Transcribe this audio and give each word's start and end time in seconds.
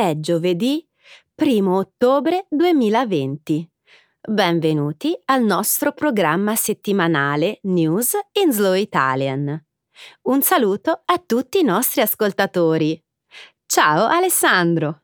È 0.00 0.18
giovedì 0.18 0.82
1 1.36 1.76
ottobre 1.76 2.46
2020. 2.48 3.70
Benvenuti 4.30 5.14
al 5.26 5.44
nostro 5.44 5.92
programma 5.92 6.56
settimanale 6.56 7.58
News 7.64 8.16
in 8.40 8.50
Slow 8.50 8.72
Italian. 8.72 9.62
Un 10.22 10.40
saluto 10.40 11.02
a 11.04 11.18
tutti 11.18 11.58
i 11.58 11.64
nostri 11.64 12.00
ascoltatori. 12.00 12.98
Ciao 13.66 14.06
Alessandro. 14.06 15.02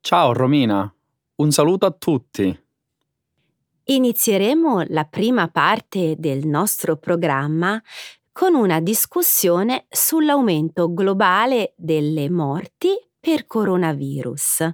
Ciao 0.00 0.32
Romina, 0.32 0.90
un 1.34 1.50
saluto 1.50 1.84
a 1.84 1.90
tutti. 1.90 2.58
Inizieremo 3.84 4.84
la 4.88 5.04
prima 5.04 5.48
parte 5.48 6.16
del 6.16 6.46
nostro 6.46 6.96
programma 6.96 7.78
con 8.32 8.54
una 8.54 8.80
discussione 8.80 9.84
sull'aumento 9.90 10.90
globale 10.94 11.74
delle 11.76 12.30
morti 12.30 13.10
per 13.22 13.46
coronavirus, 13.46 14.68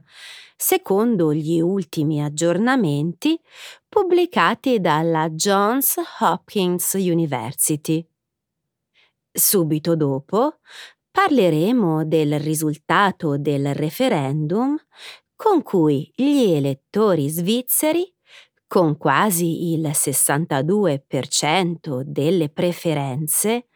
secondo 0.57 1.35
gli 1.35 1.61
ultimi 1.61 2.25
aggiornamenti 2.25 3.39
pubblicati 3.87 4.81
dalla 4.81 5.29
Johns 5.29 5.97
Hopkins 6.21 6.95
University. 6.95 8.03
Subito 9.31 9.95
dopo 9.97 10.61
parleremo 11.11 12.07
del 12.07 12.41
risultato 12.41 13.37
del 13.37 13.75
referendum 13.75 14.75
con 15.37 15.63
cui 15.63 16.11
gli 16.15 16.51
elettori 16.51 17.29
svizzeri 17.29 18.11
con 18.67 18.97
quasi 18.97 19.75
il 19.75 19.89
62% 19.89 22.01
delle 22.01 22.49
preferenze, 22.49 23.67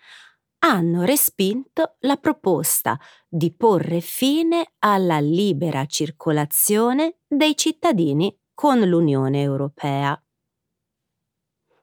hanno 0.64 1.02
respinto 1.02 1.96
la 2.00 2.16
proposta 2.16 2.98
di 3.28 3.52
porre 3.52 4.00
fine 4.00 4.72
alla 4.78 5.18
libera 5.18 5.86
circolazione 5.86 7.18
dei 7.26 7.56
cittadini 7.56 8.36
con 8.54 8.80
l'Unione 8.80 9.42
Europea. 9.42 10.20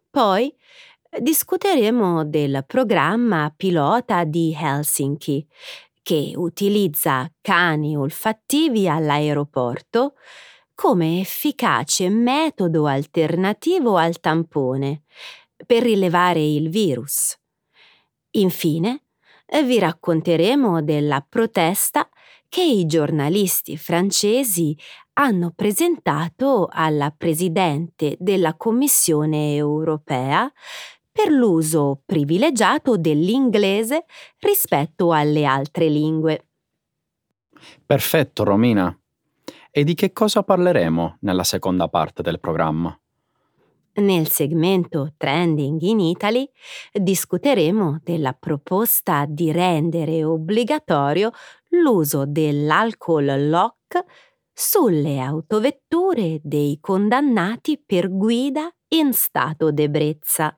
Poi 0.10 0.54
discuteremo 1.20 2.26
del 2.26 2.64
programma 2.66 3.54
pilota 3.56 4.24
di 4.24 4.56
Helsinki, 4.58 5.46
che 6.02 6.34
utilizza 6.36 7.32
cani 7.42 7.96
olfattivi 7.96 8.88
all'aeroporto 8.88 10.14
come 10.74 11.20
efficace 11.20 12.10
metodo 12.10 12.88
alternativo 12.88 13.98
al 13.98 14.20
tampone 14.20 15.04
per 15.66 15.84
rilevare 15.84 16.42
il 16.42 16.70
virus. 16.70 17.39
Infine, 18.32 19.04
vi 19.64 19.80
racconteremo 19.80 20.84
della 20.84 21.26
protesta 21.28 22.08
che 22.48 22.64
i 22.64 22.86
giornalisti 22.86 23.78
francesi 23.78 24.78
hanno 25.14 25.52
presentato 25.56 26.68
alla 26.72 27.14
Presidente 27.16 28.16
della 28.20 28.56
Commissione 28.56 29.56
europea 29.56 30.52
per 31.12 31.30
l'uso 31.32 32.02
privilegiato 32.06 32.98
dell'inglese 32.98 34.06
rispetto 34.40 35.12
alle 35.12 35.46
altre 35.46 35.90
lingue. 35.90 36.48
Perfetto, 37.86 38.44
Romina. 38.44 38.98
E 39.72 39.84
di 39.84 39.94
che 39.94 40.14
cosa 40.14 40.44
parleremo 40.44 41.18
nella 41.22 41.44
seconda 41.44 41.88
parte 41.90 42.22
del 42.22 42.40
programma? 42.40 42.98
Nel 44.00 44.30
segmento 44.30 45.14
Trending 45.18 45.82
in 45.82 46.00
Italy 46.00 46.50
discuteremo 46.94 48.00
della 48.02 48.32
proposta 48.32 49.26
di 49.28 49.52
rendere 49.52 50.24
obbligatorio 50.24 51.32
l'uso 51.70 52.26
dell'alcol 52.26 53.50
lock 53.50 54.02
sulle 54.54 55.20
autovetture 55.20 56.40
dei 56.42 56.78
condannati 56.80 57.82
per 57.86 58.10
guida 58.10 58.74
in 58.90 59.12
stato 59.14 59.70
d'ebbrezza. 59.72 60.58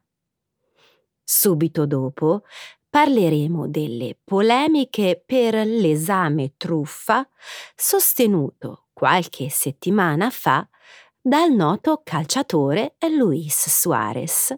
Subito 1.23 1.85
dopo 1.87 2.43
parleremo 2.89 3.67
delle 3.67 4.19
polemiche 4.23 5.21
per 5.25 5.55
l'esame 5.65 6.53
truffa 6.57 7.27
sostenuto 7.75 8.87
qualche 8.93 9.49
settimana 9.49 10.29
fa 10.29 10.67
dal 11.21 11.51
noto 11.51 12.01
calciatore 12.03 12.95
Luis 13.15 13.69
Suarez 13.69 14.55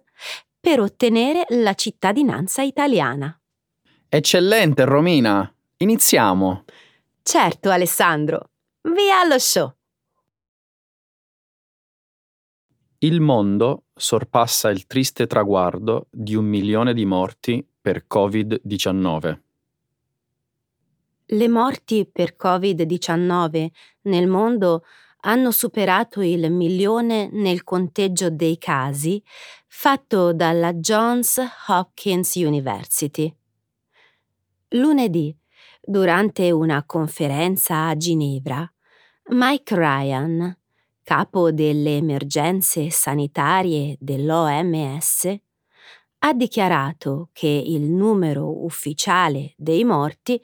per 0.59 0.79
ottenere 0.79 1.45
la 1.49 1.73
cittadinanza 1.73 2.61
italiana. 2.61 3.37
Eccellente, 4.07 4.85
Romina. 4.85 5.53
Iniziamo. 5.77 6.63
Certo, 7.21 7.69
Alessandro. 7.69 8.51
Via 8.81 9.19
allo 9.19 9.39
show. 9.39 9.73
Il 12.99 13.19
mondo 13.19 13.87
sorpassa 13.93 14.69
il 14.69 14.87
triste 14.87 15.27
traguardo 15.27 16.07
di 16.09 16.35
un 16.35 16.45
milione 16.45 16.93
di 16.93 17.03
morti 17.03 17.67
per 17.81 18.05
Covid-19. 18.09 19.39
Le 21.25 21.47
morti 21.49 22.09
per 22.09 22.35
Covid-19 22.41 23.67
nel 24.03 24.27
mondo 24.27 24.85
hanno 25.25 25.51
superato 25.51 26.21
il 26.21 26.51
milione 26.51 27.29
nel 27.31 27.63
conteggio 27.63 28.29
dei 28.29 28.57
casi 28.57 29.21
fatto 29.67 30.33
dalla 30.33 30.73
Johns 30.73 31.41
Hopkins 31.67 32.35
University. 32.35 33.33
Lunedì, 34.69 35.35
durante 35.81 36.51
una 36.51 36.83
conferenza 36.85 37.87
a 37.87 37.95
Ginevra, 37.95 38.69
Mike 39.29 39.75
Ryan, 39.75 40.57
capo 41.03 41.51
delle 41.51 41.97
emergenze 41.97 42.89
sanitarie 42.89 43.95
dell'OMS, 43.99 45.35
ha 46.19 46.33
dichiarato 46.33 47.29
che 47.33 47.47
il 47.47 47.89
numero 47.89 48.63
ufficiale 48.63 49.53
dei 49.57 49.83
morti 49.83 50.41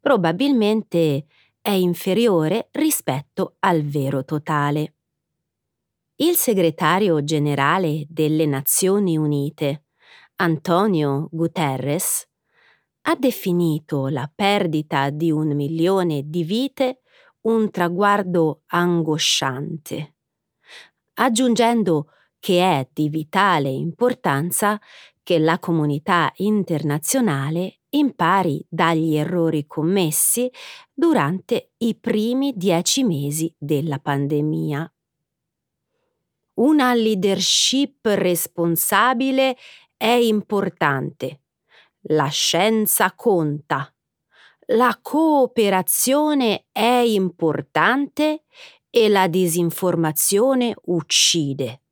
probabilmente 0.00 1.26
è 1.62 1.70
inferiore 1.70 2.68
rispetto 2.72 3.56
al 3.60 3.82
vero 3.82 4.24
totale. 4.24 4.94
Il 6.16 6.36
segretario 6.36 7.22
generale 7.22 8.04
delle 8.08 8.46
Nazioni 8.46 9.16
Unite, 9.16 9.84
Antonio 10.36 11.28
Guterres, 11.30 12.26
ha 13.02 13.14
definito 13.16 14.08
la 14.08 14.30
perdita 14.32 15.10
di 15.10 15.30
un 15.30 15.54
milione 15.54 16.22
di 16.26 16.44
vite 16.44 17.00
un 17.42 17.70
traguardo 17.70 18.62
angosciante, 18.66 20.14
aggiungendo 21.14 22.08
che 22.38 22.60
è 22.62 22.88
di 22.92 23.08
vitale 23.08 23.68
importanza 23.68 24.78
che 25.22 25.38
la 25.38 25.58
comunità 25.58 26.32
internazionale 26.36 27.79
impari 27.90 28.64
dagli 28.68 29.16
errori 29.16 29.66
commessi 29.66 30.50
durante 30.92 31.72
i 31.78 31.94
primi 31.94 32.52
dieci 32.56 33.04
mesi 33.04 33.52
della 33.58 33.98
pandemia. 33.98 34.92
Una 36.54 36.94
leadership 36.94 38.04
responsabile 38.04 39.56
è 39.96 40.10
importante. 40.10 41.40
La 42.04 42.28
scienza 42.28 43.12
conta. 43.14 43.92
La 44.72 44.98
cooperazione 45.00 46.66
è 46.70 47.02
importante 47.04 48.44
e 48.90 49.08
la 49.08 49.26
disinformazione 49.26 50.74
uccide. 50.84 51.82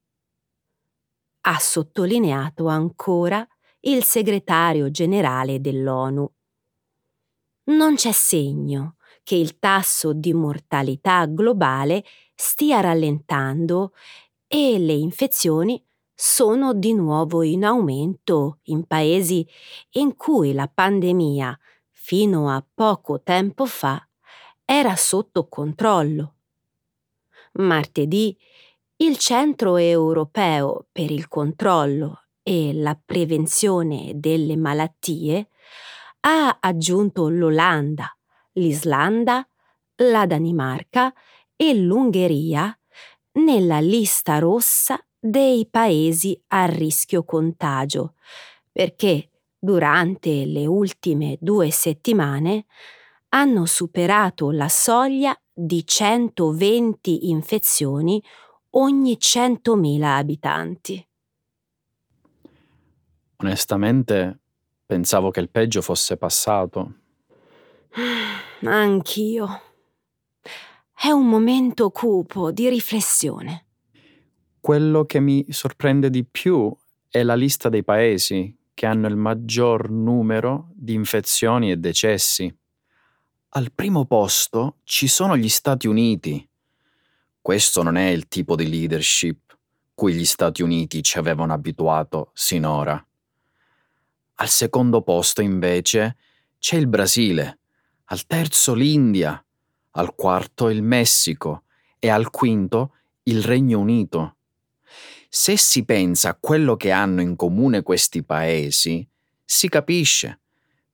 Ha 1.43 1.59
sottolineato 1.59 2.67
ancora 2.67 3.47
il 3.89 4.05
segretario 4.05 4.91
generale 4.91 5.61
dell'ONU. 5.63 6.31
Non 7.65 7.95
c'è 7.95 8.13
segno 8.13 8.97
che 9.23 9.35
il 9.35 9.59
tasso 9.59 10.13
di 10.13 10.35
mortalità 10.35 11.25
globale 11.27 12.05
stia 12.35 12.81
rallentando 12.81 13.93
e 14.47 14.79
le 14.79 14.93
infezioni 14.93 15.83
sono 16.15 16.75
di 16.75 16.93
nuovo 16.93 17.43
in 17.43 17.65
aumento 17.65 18.59
in 18.65 18.85
paesi 18.85 19.47
in 19.93 20.17
cui 20.17 20.53
la 20.53 20.69
pandemia 20.69 21.59
fino 21.91 22.51
a 22.51 22.63
poco 22.75 23.23
tempo 23.23 23.65
fa 23.65 24.07
era 24.65 24.97
sotto 24.97 25.49
controllo. 25.49 26.35
Martedì 27.53 28.37
il 28.97 29.17
Centro 29.17 29.77
europeo 29.77 30.87
per 30.93 31.11
il 31.11 31.29
controllo 31.29 32.28
e 32.49 32.73
la 32.73 32.99
prevenzione 33.05 34.13
delle 34.15 34.57
malattie, 34.57 35.51
ha 36.21 36.57
aggiunto 36.59 37.29
l'Olanda, 37.29 38.11
l'Islanda, 38.53 39.47
la 39.97 40.25
Danimarca 40.25 41.13
e 41.55 41.75
l'Ungheria 41.75 42.75
nella 43.33 43.81
lista 43.81 44.39
rossa 44.39 44.99
dei 45.19 45.69
paesi 45.71 46.41
a 46.47 46.65
rischio 46.65 47.23
contagio, 47.23 48.15
perché 48.73 49.29
durante 49.59 50.47
le 50.47 50.65
ultime 50.65 51.37
due 51.43 51.71
settimane 51.71 52.65
hanno 53.31 53.67
superato 53.67 54.51
la 54.53 54.71
soglia 54.71 55.39
di 55.53 55.87
120 55.87 57.29
infezioni 57.29 58.23
ogni 58.71 59.19
100.000 59.21 60.03
abitanti. 60.03 61.08
Onestamente 63.39 64.41
pensavo 64.85 65.31
che 65.31 65.41
il 65.41 65.49
peggio 65.49 65.81
fosse 65.81 66.17
passato. 66.17 66.95
Anch'io. 68.65 69.63
È 70.93 71.11
un 71.11 71.29
momento 71.29 71.91
cupo 71.91 72.51
di 72.51 72.69
riflessione. 72.69 73.67
Quello 74.61 75.05
che 75.05 75.21
mi 75.21 75.47
sorprende 75.51 76.11
di 76.11 76.25
più 76.25 76.75
è 77.09 77.23
la 77.23 77.37
lista 77.37 77.69
dei 77.69 77.85
paesi 77.85 78.55
che 78.75 78.87
hanno 78.87 79.07
il 79.07 79.17
maggior 79.17 79.91
numero 79.91 80.71
di 80.75 80.95
infezioni 80.95 81.71
e 81.71 81.77
decessi. 81.77 82.53
Al 83.51 83.73
primo 83.73 84.05
posto 84.05 84.79
ci 84.83 85.07
sono 85.07 85.37
gli 85.37 85.49
Stati 85.49 85.87
Uniti. 85.87 86.47
Questo 87.41 87.83
non 87.83 87.97
è 87.97 88.09
il 88.09 88.27
tipo 88.29 88.57
di 88.57 88.69
leadership 88.69 89.49
cui 89.95 90.15
gli 90.15 90.25
Stati 90.25 90.63
Uniti 90.63 91.03
ci 91.03 91.19
avevano 91.19 91.53
abituato 91.53 92.31
sinora. 92.35 93.05
Al 94.41 94.49
secondo 94.49 95.03
posto, 95.03 95.43
invece, 95.43 96.17
c'è 96.61 96.77
il 96.77 96.87
Brasile, 96.87 97.59
al 98.07 98.25
terzo 98.25 98.73
l'India, 98.73 99.45
al 99.93 100.15
quarto 100.15 100.69
il 100.69 100.81
Messico 100.81 101.65
e 101.99 102.09
al 102.09 102.31
quinto 102.31 102.95
il 103.25 103.43
Regno 103.43 103.81
Unito. 103.81 104.37
Se 105.29 105.57
si 105.57 105.85
pensa 105.85 106.31
a 106.31 106.39
quello 106.41 106.77
che 106.77 106.93
hanno 106.93 107.21
in 107.21 107.35
comune 107.35 107.83
questi 107.83 108.23
paesi, 108.23 109.07
si 109.45 109.69
capisce, 109.69 110.41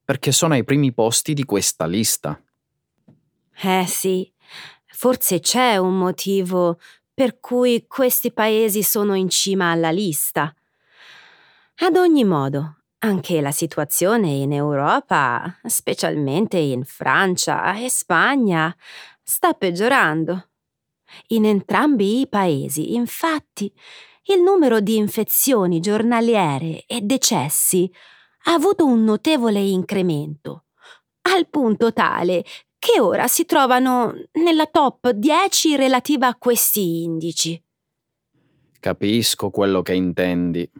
perché 0.03 0.33
sono 0.33 0.55
ai 0.55 0.65
primi 0.65 0.93
posti 0.95 1.35
di 1.35 1.45
questa 1.45 1.87
lista. 1.87 2.43
Eh 3.63 3.85
sì, 3.87 4.33
forse 4.87 5.41
c'è 5.41 5.77
un 5.77 5.99
motivo 5.99 6.79
per 7.13 7.41
cui 7.41 7.85
questi 7.87 8.33
paesi 8.33 8.83
sono 8.83 9.15
in 9.15 9.29
cima 9.29 9.71
alla 9.71 9.91
lista. 9.91 10.55
Ad 11.77 11.97
ogni 11.97 12.25
modo, 12.25 12.79
anche 13.05 13.43
la 13.43 13.53
situazione 13.53 14.31
in 14.31 14.53
Europa, 14.53 15.59
specialmente 15.65 16.57
in 16.57 16.85
Francia 16.85 17.77
e 17.77 17.91
Spagna, 17.91 18.75
sta 19.23 19.53
peggiorando. 19.53 20.49
In 21.29 21.45
entrambi 21.45 22.21
i 22.21 22.29
paesi, 22.29 22.95
infatti, 22.95 23.71
il 24.25 24.41
numero 24.41 24.81
di 24.81 24.97
infezioni 24.97 25.81
giornaliere 25.81 26.85
e 26.87 27.03
decessi 27.03 27.93
ha 28.45 28.55
avuto 28.55 28.87
un 28.87 29.05
notevole 29.05 29.61
incremento, 29.61 30.65
al 31.29 31.47
punto 31.49 31.93
tale 31.93 32.43
che 32.79 33.01
ora 33.01 33.29
si 33.29 33.45
trovano 33.45 34.15
nella 34.33 34.67
top 34.67 35.11
10 35.11 35.77
relativa 35.77 36.29
a 36.29 36.37
questi 36.37 37.03
indici. 37.03 37.63
Capisco 38.81 39.51
quello 39.51 39.83
che 39.83 39.93
intendi. 39.93 40.71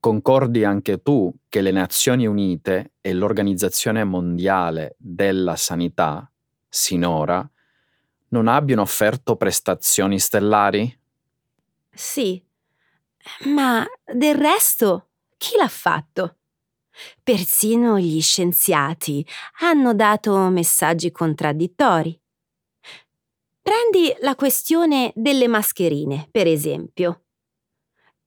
Concordi 0.00 0.64
anche 0.64 1.02
tu 1.02 1.30
che 1.46 1.60
le 1.60 1.72
Nazioni 1.72 2.26
Unite 2.26 2.94
e 3.02 3.12
l'Organizzazione 3.12 4.02
Mondiale 4.02 4.96
della 4.96 5.56
Sanità, 5.56 6.26
sinora, 6.66 7.46
non 8.28 8.48
abbiano 8.48 8.80
offerto 8.80 9.36
prestazioni 9.36 10.18
stellari? 10.18 10.98
Sì, 11.92 12.42
ma 13.48 13.86
del 14.10 14.36
resto 14.36 15.08
chi 15.36 15.56
l'ha 15.58 15.68
fatto? 15.68 16.36
Persino 17.22 17.98
gli 17.98 18.22
scienziati 18.22 19.26
hanno 19.60 19.94
dato 19.94 20.34
messaggi 20.48 21.10
contraddittori. 21.10 22.18
Prendi 23.60 24.14
la 24.20 24.34
questione 24.34 25.12
delle 25.14 25.46
mascherine, 25.46 26.26
per 26.30 26.46
esempio. 26.46 27.24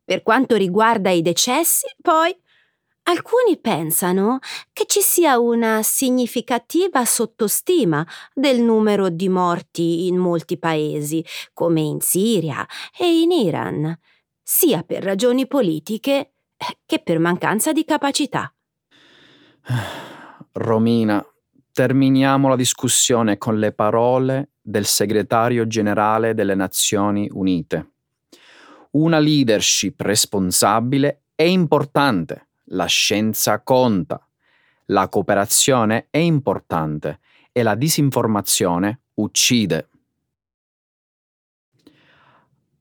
Per 0.05 0.21
quanto 0.23 0.55
riguarda 0.55 1.09
i 1.11 1.21
decessi, 1.21 1.85
poi, 2.01 2.35
alcuni 3.03 3.57
pensano 3.59 4.39
che 4.71 4.85
ci 4.85 5.01
sia 5.01 5.39
una 5.39 5.81
significativa 5.81 7.05
sottostima 7.05 8.05
del 8.33 8.61
numero 8.61 9.09
di 9.09 9.29
morti 9.29 10.07
in 10.07 10.17
molti 10.17 10.57
paesi, 10.57 11.23
come 11.53 11.81
in 11.81 12.01
Siria 12.01 12.65
e 12.97 13.21
in 13.21 13.31
Iran, 13.31 13.97
sia 14.41 14.83
per 14.83 15.03
ragioni 15.03 15.47
politiche 15.47 16.33
che 16.85 16.99
per 16.99 17.19
mancanza 17.19 17.71
di 17.71 17.85
capacità. 17.85 18.53
Romina, 20.53 21.25
terminiamo 21.71 22.49
la 22.49 22.55
discussione 22.55 23.37
con 23.37 23.57
le 23.57 23.73
parole 23.73 24.51
del 24.61 24.85
segretario 24.85 25.65
generale 25.65 26.33
delle 26.33 26.55
Nazioni 26.55 27.29
Unite. 27.31 27.92
Una 28.93 29.17
leadership 29.17 30.01
responsabile 30.01 31.23
è 31.33 31.41
importante, 31.41 32.49
la 32.65 32.85
scienza 32.85 33.59
conta, 33.61 34.27
la 34.87 35.09
cooperazione 35.09 36.07
è 36.11 36.19
importante 36.19 37.19
e 37.51 37.63
la 37.63 37.73
disinformazione 37.73 38.99
uccide. 39.15 39.89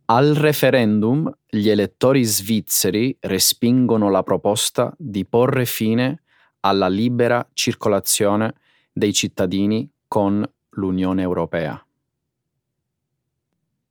Al 0.07 0.35
referendum 0.35 1.33
gli 1.47 1.71
elettori 1.71 2.25
svizzeri 2.25 3.17
respingono 3.21 4.11
la 4.11 4.23
proposta 4.23 4.95
di 4.99 5.25
porre 5.25 5.65
fine 5.65 6.25
alla 6.61 6.89
libera 6.89 7.49
circolazione 7.55 8.57
dei 8.93 9.15
cittadini 9.15 9.91
con 10.07 10.47
l'Unione 10.73 11.23
Europea. 11.23 11.83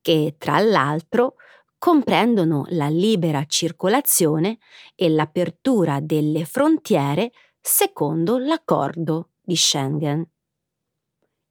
che 0.01 0.35
tra 0.37 0.59
l'altro 0.59 1.35
comprendono 1.79 2.65
la 2.69 2.87
libera 2.87 3.45
circolazione 3.45 4.59
e 4.93 5.09
l'apertura 5.09 5.99
delle 5.99 6.45
frontiere 6.45 7.31
secondo 7.59 8.37
l'accordo 8.37 9.31
di 9.41 9.55
Schengen. 9.55 10.27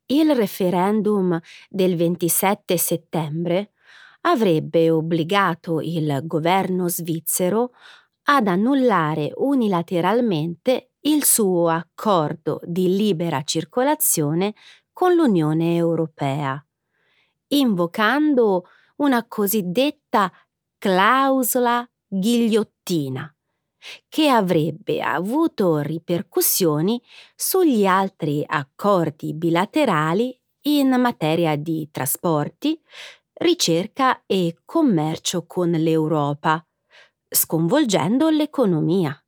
Il 0.06 0.34
referendum 0.34 1.40
del 1.70 1.96
27 1.96 2.76
settembre 2.76 3.72
avrebbe 4.22 4.90
obbligato 4.90 5.80
il 5.80 6.20
governo 6.24 6.88
svizzero 6.88 7.72
ad 8.24 8.46
annullare 8.46 9.32
unilateralmente 9.34 10.90
il 11.00 11.24
suo 11.24 11.68
accordo 11.68 12.60
di 12.64 12.94
libera 12.94 13.42
circolazione 13.44 14.54
con 14.92 15.14
l'Unione 15.14 15.74
Europea, 15.76 16.62
invocando 17.48 18.64
una 18.96 19.26
cosiddetta 19.26 20.30
clausola 20.78 21.86
ghigliottina, 22.06 23.33
che 24.08 24.28
avrebbe 24.28 25.00
avuto 25.00 25.78
ripercussioni 25.78 27.00
sugli 27.34 27.86
altri 27.86 28.44
accordi 28.46 29.34
bilaterali 29.34 30.38
in 30.62 30.88
materia 30.98 31.56
di 31.56 31.88
trasporti, 31.90 32.80
ricerca 33.34 34.22
e 34.26 34.58
commercio 34.64 35.44
con 35.46 35.70
l'Europa, 35.70 36.64
sconvolgendo 37.28 38.28
l'economia. 38.28 39.18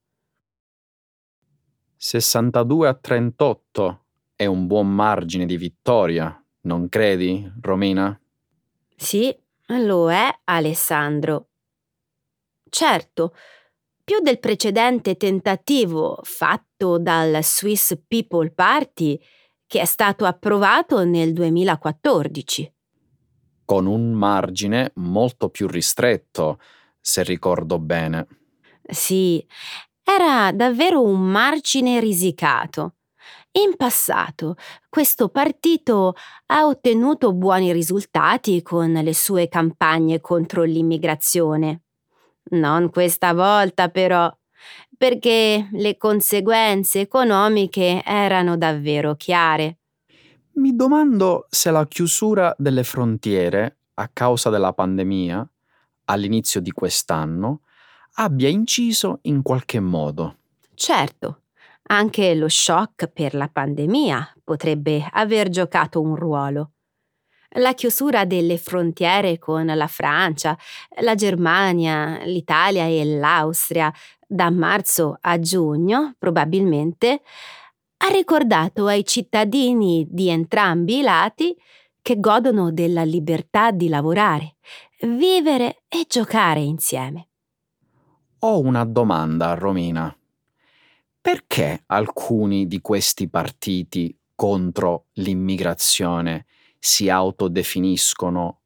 62 1.96 2.88
a 2.88 2.94
38 2.94 4.04
è 4.36 4.46
un 4.46 4.66
buon 4.66 4.94
margine 4.94 5.46
di 5.46 5.56
vittoria, 5.56 6.40
non 6.62 6.88
credi, 6.88 7.50
Romina? 7.60 8.18
Sì, 8.94 9.34
lo 9.66 10.10
è, 10.10 10.40
Alessandro. 10.44 11.48
Certo, 12.68 13.34
più 14.06 14.20
del 14.20 14.38
precedente 14.38 15.16
tentativo 15.16 16.20
fatto 16.22 16.96
dal 16.96 17.42
Swiss 17.42 17.92
People 18.06 18.52
Party 18.52 19.18
che 19.66 19.80
è 19.80 19.84
stato 19.84 20.26
approvato 20.26 21.04
nel 21.04 21.32
2014. 21.32 22.72
Con 23.64 23.86
un 23.86 24.12
margine 24.12 24.92
molto 24.94 25.48
più 25.48 25.66
ristretto, 25.66 26.60
se 27.00 27.25
ricordo 27.25 27.80
bene. 27.80 28.28
Sì, 28.88 29.44
era 30.04 30.52
davvero 30.52 31.02
un 31.02 31.22
margine 31.22 31.98
risicato. 31.98 32.98
In 33.64 33.75
passato 33.75 34.54
questo 34.88 35.30
partito 35.30 36.14
ha 36.52 36.64
ottenuto 36.64 37.32
buoni 37.32 37.72
risultati 37.72 38.62
con 38.62 38.92
le 38.92 39.14
sue 39.14 39.48
campagne 39.48 40.20
contro 40.20 40.62
l'immigrazione. 40.62 41.86
Non 42.50 42.90
questa 42.90 43.32
volta 43.34 43.88
però, 43.88 44.34
perché 44.96 45.68
le 45.72 45.96
conseguenze 45.96 47.00
economiche 47.00 48.02
erano 48.04 48.56
davvero 48.56 49.14
chiare. 49.16 49.78
Mi 50.52 50.74
domando 50.74 51.46
se 51.50 51.70
la 51.70 51.86
chiusura 51.86 52.54
delle 52.56 52.82
frontiere 52.82 53.78
a 53.94 54.08
causa 54.12 54.48
della 54.48 54.72
pandemia 54.72 55.46
all'inizio 56.06 56.60
di 56.60 56.70
quest'anno 56.70 57.62
abbia 58.14 58.48
inciso 58.48 59.18
in 59.22 59.42
qualche 59.42 59.80
modo. 59.80 60.36
Certo, 60.74 61.42
anche 61.88 62.34
lo 62.34 62.48
shock 62.48 63.08
per 63.08 63.34
la 63.34 63.48
pandemia 63.48 64.36
potrebbe 64.42 65.06
aver 65.12 65.50
giocato 65.50 66.00
un 66.00 66.14
ruolo. 66.14 66.72
La 67.58 67.72
chiusura 67.72 68.26
delle 68.26 68.58
frontiere 68.58 69.38
con 69.38 69.64
la 69.64 69.86
Francia, 69.86 70.58
la 71.00 71.14
Germania, 71.14 72.22
l'Italia 72.25 72.84
e 72.84 73.02
l'Austria 73.04 73.90
da 74.26 74.50
marzo 74.50 75.16
a 75.20 75.38
giugno, 75.38 76.14
probabilmente, 76.18 77.22
ha 77.98 78.08
ricordato 78.08 78.86
ai 78.86 79.06
cittadini 79.06 80.06
di 80.10 80.28
entrambi 80.28 80.98
i 80.98 81.02
lati 81.02 81.56
che 82.02 82.20
godono 82.20 82.72
della 82.72 83.04
libertà 83.04 83.70
di 83.70 83.88
lavorare, 83.88 84.56
vivere 85.02 85.84
e 85.88 86.04
giocare 86.06 86.60
insieme. 86.60 87.28
Ho 88.40 88.60
una 88.60 88.84
domanda, 88.84 89.54
Romina. 89.54 90.14
Perché 91.22 91.84
alcuni 91.86 92.66
di 92.66 92.80
questi 92.82 93.28
partiti 93.28 94.14
contro 94.34 95.06
l'immigrazione 95.14 96.44
si 96.87 97.11
autodefiniscono 97.11 98.61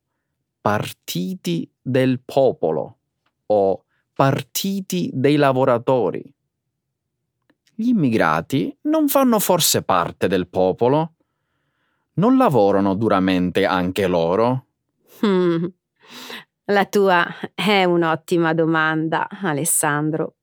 partiti 0.61 1.67
del 1.81 2.21
popolo 2.23 2.99
o 3.47 3.85
partiti 4.12 5.09
dei 5.15 5.37
lavoratori? 5.37 6.23
Gli 7.75 7.89
immigrati 7.89 8.77
non 8.83 9.09
fanno 9.09 9.39
forse 9.39 9.83
parte 9.85 10.29
del 10.29 10.49
popolo? 10.49 11.15
Non 12.15 12.37
lavorano 12.37 12.95
duramente 12.95 13.65
anche 13.65 14.07
loro? 14.07 14.67
Hmm. 15.25 15.65
La 16.67 16.85
tua 16.85 17.27
è 17.55 17.85
un'ottima 17.85 18.53
domanda, 18.53 19.29
Alessandro. 19.31 20.35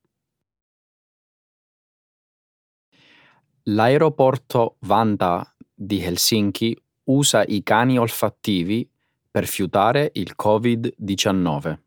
L'aeroporto 3.65 4.77
Vanta 4.79 5.53
di 5.75 6.01
Helsinki 6.01 6.81
usa 7.07 7.43
i 7.45 7.63
cani 7.63 7.97
olfattivi 7.97 8.89
per 9.29 9.45
fiutare 9.45 10.11
il 10.13 10.33
Covid-19. 10.41 11.77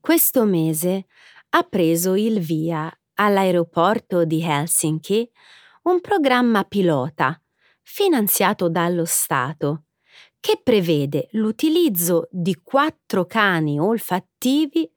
Questo 0.00 0.44
mese 0.44 1.06
ha 1.50 1.62
preso 1.62 2.14
il 2.14 2.40
via 2.40 2.92
all'aeroporto 3.14 4.24
di 4.24 4.42
Helsinki 4.42 5.30
un 5.82 6.00
programma 6.00 6.64
pilota 6.64 7.40
finanziato 7.82 8.68
dallo 8.68 9.04
Stato 9.04 9.84
che 10.40 10.60
prevede 10.62 11.28
l'utilizzo 11.32 12.28
di 12.30 12.60
quattro 12.62 13.24
cani 13.24 13.78
olfattivi 13.78 14.90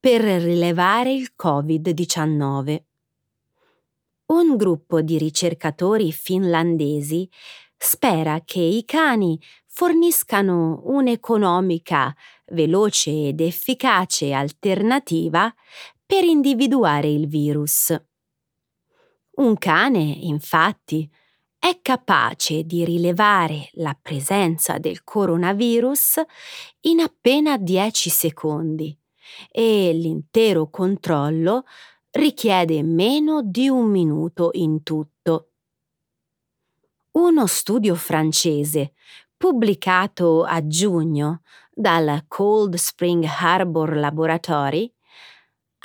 per 0.00 0.22
rilevare 0.22 1.12
il 1.12 1.32
Covid-19. 1.36 2.82
Un 4.26 4.56
gruppo 4.56 5.02
di 5.02 5.18
ricercatori 5.18 6.10
finlandesi 6.10 7.28
spera 7.84 8.40
che 8.44 8.60
i 8.60 8.82
cani 8.86 9.38
forniscano 9.66 10.80
un'economica, 10.84 12.14
veloce 12.46 13.28
ed 13.28 13.40
efficace 13.42 14.32
alternativa 14.32 15.52
per 16.06 16.24
individuare 16.24 17.08
il 17.08 17.28
virus. 17.28 17.94
Un 19.36 19.58
cane, 19.58 20.00
infatti, 20.00 21.10
è 21.58 21.80
capace 21.82 22.64
di 22.64 22.84
rilevare 22.84 23.68
la 23.74 23.96
presenza 24.00 24.78
del 24.78 25.02
coronavirus 25.04 26.22
in 26.82 27.00
appena 27.00 27.56
10 27.58 28.10
secondi 28.10 28.96
e 29.50 29.92
l'intero 29.92 30.68
controllo 30.70 31.64
richiede 32.12 32.82
meno 32.82 33.42
di 33.42 33.68
un 33.68 33.90
minuto 33.90 34.50
in 34.52 34.82
tutto. 34.82 35.53
Uno 37.16 37.46
studio 37.46 37.94
francese, 37.94 38.94
pubblicato 39.36 40.42
a 40.42 40.66
giugno 40.66 41.42
dal 41.72 42.24
Cold 42.26 42.74
Spring 42.74 43.24
Harbor 43.24 43.96
Laboratory, 43.96 44.92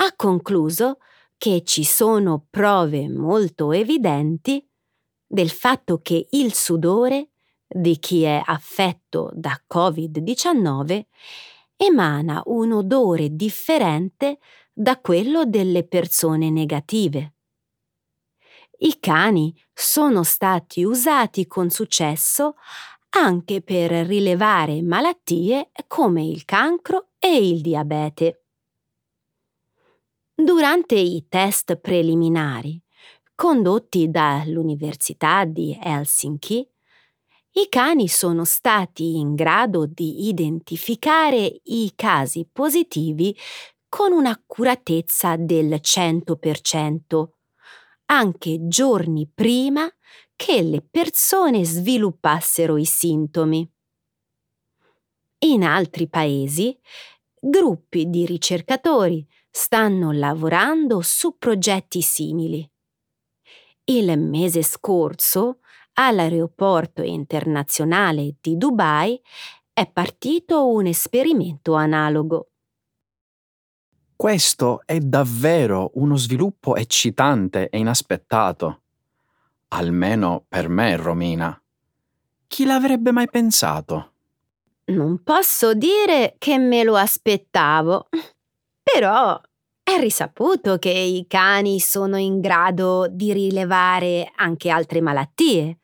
ha 0.01 0.15
concluso 0.15 0.97
che 1.37 1.61
ci 1.63 1.83
sono 1.83 2.47
prove 2.49 3.07
molto 3.09 3.71
evidenti 3.71 4.67
del 5.27 5.51
fatto 5.51 6.01
che 6.01 6.29
il 6.31 6.55
sudore 6.55 7.29
di 7.67 7.99
chi 7.99 8.23
è 8.23 8.41
affetto 8.43 9.29
da 9.31 9.55
Covid-19 9.71 11.03
emana 11.75 12.41
un 12.47 12.71
odore 12.71 13.35
differente 13.35 14.39
da 14.73 14.99
quello 14.99 15.45
delle 15.45 15.83
persone 15.83 16.49
negative. 16.49 17.33
I 18.77 18.99
cani 18.99 19.53
sono 19.73 20.23
stati 20.23 20.83
usati 20.83 21.47
con 21.47 21.69
successo 21.69 22.55
anche 23.11 23.61
per 23.61 23.91
rilevare 24.05 24.81
malattie 24.81 25.71
come 25.87 26.25
il 26.25 26.45
cancro 26.45 27.09
e 27.17 27.35
il 27.35 27.61
diabete. 27.61 28.43
Durante 30.33 30.95
i 30.95 31.25
test 31.27 31.75
preliminari, 31.77 32.81
condotti 33.35 34.09
dall'Università 34.09 35.43
di 35.45 35.77
Helsinki, 35.81 36.65
i 37.53 37.67
cani 37.67 38.07
sono 38.07 38.45
stati 38.45 39.17
in 39.17 39.33
grado 39.33 39.85
di 39.85 40.27
identificare 40.27 41.59
i 41.63 41.91
casi 41.95 42.47
positivi 42.49 43.35
con 43.89 44.11
un'accuratezza 44.11 45.35
del 45.35 45.79
100%, 45.81 47.38
anche 48.11 48.67
giorni 48.67 49.29
prima 49.33 49.89
che 50.35 50.61
le 50.61 50.81
persone 50.81 51.65
sviluppassero 51.65 52.77
i 52.77 52.85
sintomi. 52.85 53.69
In 55.45 55.63
altri 55.63 56.07
paesi, 56.07 56.77
gruppi 57.39 58.09
di 58.09 58.25
ricercatori 58.25 59.25
stanno 59.49 60.11
lavorando 60.11 61.01
su 61.01 61.37
progetti 61.37 62.01
simili 62.01 62.69
il 63.89 64.19
mese 64.19 64.61
scorso, 64.61 65.59
all'aeroporto 65.93 67.01
internazionale 67.01 68.35
di 68.39 68.55
Dubai 68.55 69.19
è 69.73 69.89
partito 69.91 70.67
un 70.67 70.85
esperimento 70.85 71.73
analogo. 71.73 72.51
Questo 74.21 74.81
è 74.85 74.99
davvero 74.99 75.91
uno 75.93 76.17
sviluppo 76.17 76.75
eccitante 76.75 77.69
e 77.69 77.77
inaspettato. 77.77 78.81
Almeno 79.69 80.43
per 80.45 80.67
me, 80.67 80.97
Romina. 80.97 81.57
Chi 82.45 82.65
l'avrebbe 82.65 83.13
mai 83.13 83.29
pensato? 83.29 84.11
Non 84.87 85.23
posso 85.23 85.73
dire 85.73 86.35
che 86.37 86.57
me 86.57 86.83
lo 86.83 86.97
aspettavo, 86.97 88.09
però 88.83 89.39
è 89.81 89.97
risaputo 90.01 90.79
che 90.79 90.89
i 90.89 91.25
cani 91.25 91.79
sono 91.79 92.17
in 92.17 92.41
grado 92.41 93.07
di 93.09 93.31
rilevare 93.31 94.33
anche 94.35 94.69
altre 94.69 94.99
malattie. 94.99 95.79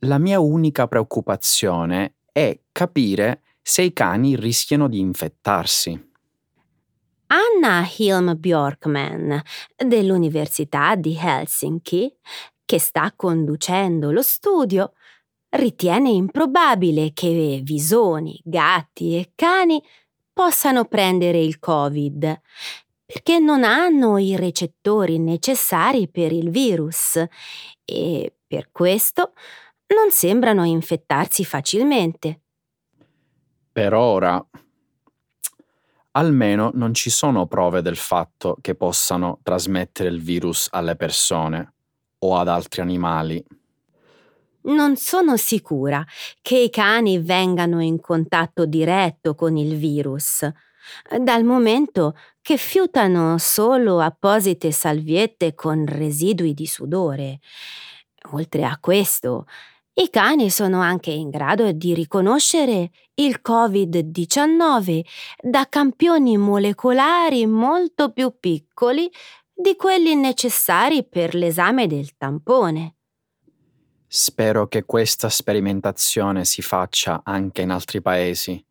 La 0.00 0.18
mia 0.18 0.38
unica 0.38 0.86
preoccupazione 0.86 2.16
è 2.30 2.60
capire 2.70 3.40
se 3.62 3.80
i 3.80 3.94
cani 3.94 4.36
rischiano 4.36 4.86
di 4.86 4.98
infettarsi. 4.98 6.05
Anna 7.28 7.86
Hilm 7.96 8.36
Bjorkman 8.36 9.42
dell'Università 9.76 10.94
di 10.94 11.16
Helsinki, 11.20 12.14
che 12.64 12.78
sta 12.78 13.12
conducendo 13.14 14.10
lo 14.10 14.22
studio, 14.22 14.92
ritiene 15.50 16.10
improbabile 16.10 17.12
che 17.12 17.60
visoni, 17.62 18.40
gatti 18.44 19.16
e 19.16 19.32
cani 19.34 19.82
possano 20.32 20.84
prendere 20.84 21.40
il 21.40 21.58
Covid, 21.58 22.40
perché 23.04 23.38
non 23.38 23.64
hanno 23.64 24.18
i 24.18 24.36
recettori 24.36 25.18
necessari 25.18 26.08
per 26.08 26.32
il 26.32 26.50
virus 26.50 27.24
e 27.84 28.36
per 28.46 28.70
questo 28.70 29.32
non 29.94 30.10
sembrano 30.10 30.64
infettarsi 30.64 31.44
facilmente. 31.44 32.40
Per 33.72 33.94
ora, 33.94 34.44
almeno 36.16 36.70
non 36.74 36.94
ci 36.94 37.10
sono 37.10 37.46
prove 37.46 37.82
del 37.82 37.96
fatto 37.96 38.56
che 38.60 38.74
possano 38.74 39.38
trasmettere 39.42 40.08
il 40.08 40.20
virus 40.20 40.68
alle 40.70 40.96
persone 40.96 41.74
o 42.18 42.36
ad 42.36 42.48
altri 42.48 42.80
animali. 42.80 43.44
Non 44.62 44.96
sono 44.96 45.36
sicura 45.36 46.04
che 46.42 46.58
i 46.58 46.70
cani 46.70 47.20
vengano 47.20 47.80
in 47.80 48.00
contatto 48.00 48.66
diretto 48.66 49.34
con 49.34 49.56
il 49.56 49.76
virus, 49.76 50.48
dal 51.20 51.44
momento 51.44 52.16
che 52.40 52.56
fiutano 52.56 53.38
solo 53.38 54.00
apposite 54.00 54.72
salviette 54.72 55.54
con 55.54 55.84
residui 55.86 56.54
di 56.54 56.66
sudore. 56.66 57.38
Oltre 58.32 58.64
a 58.64 58.78
questo, 58.80 59.46
i 59.98 60.10
cani 60.10 60.50
sono 60.50 60.82
anche 60.82 61.10
in 61.10 61.30
grado 61.30 61.72
di 61.72 61.94
riconoscere 61.94 62.90
il 63.14 63.40
Covid-19 63.42 65.00
da 65.40 65.66
campioni 65.70 66.36
molecolari 66.36 67.46
molto 67.46 68.12
più 68.12 68.34
piccoli 68.38 69.10
di 69.54 69.74
quelli 69.74 70.14
necessari 70.14 71.02
per 71.08 71.34
l'esame 71.34 71.86
del 71.86 72.14
tampone. 72.18 72.96
Spero 74.06 74.68
che 74.68 74.84
questa 74.84 75.30
sperimentazione 75.30 76.44
si 76.44 76.60
faccia 76.60 77.22
anche 77.24 77.62
in 77.62 77.70
altri 77.70 78.02
paesi. 78.02 78.62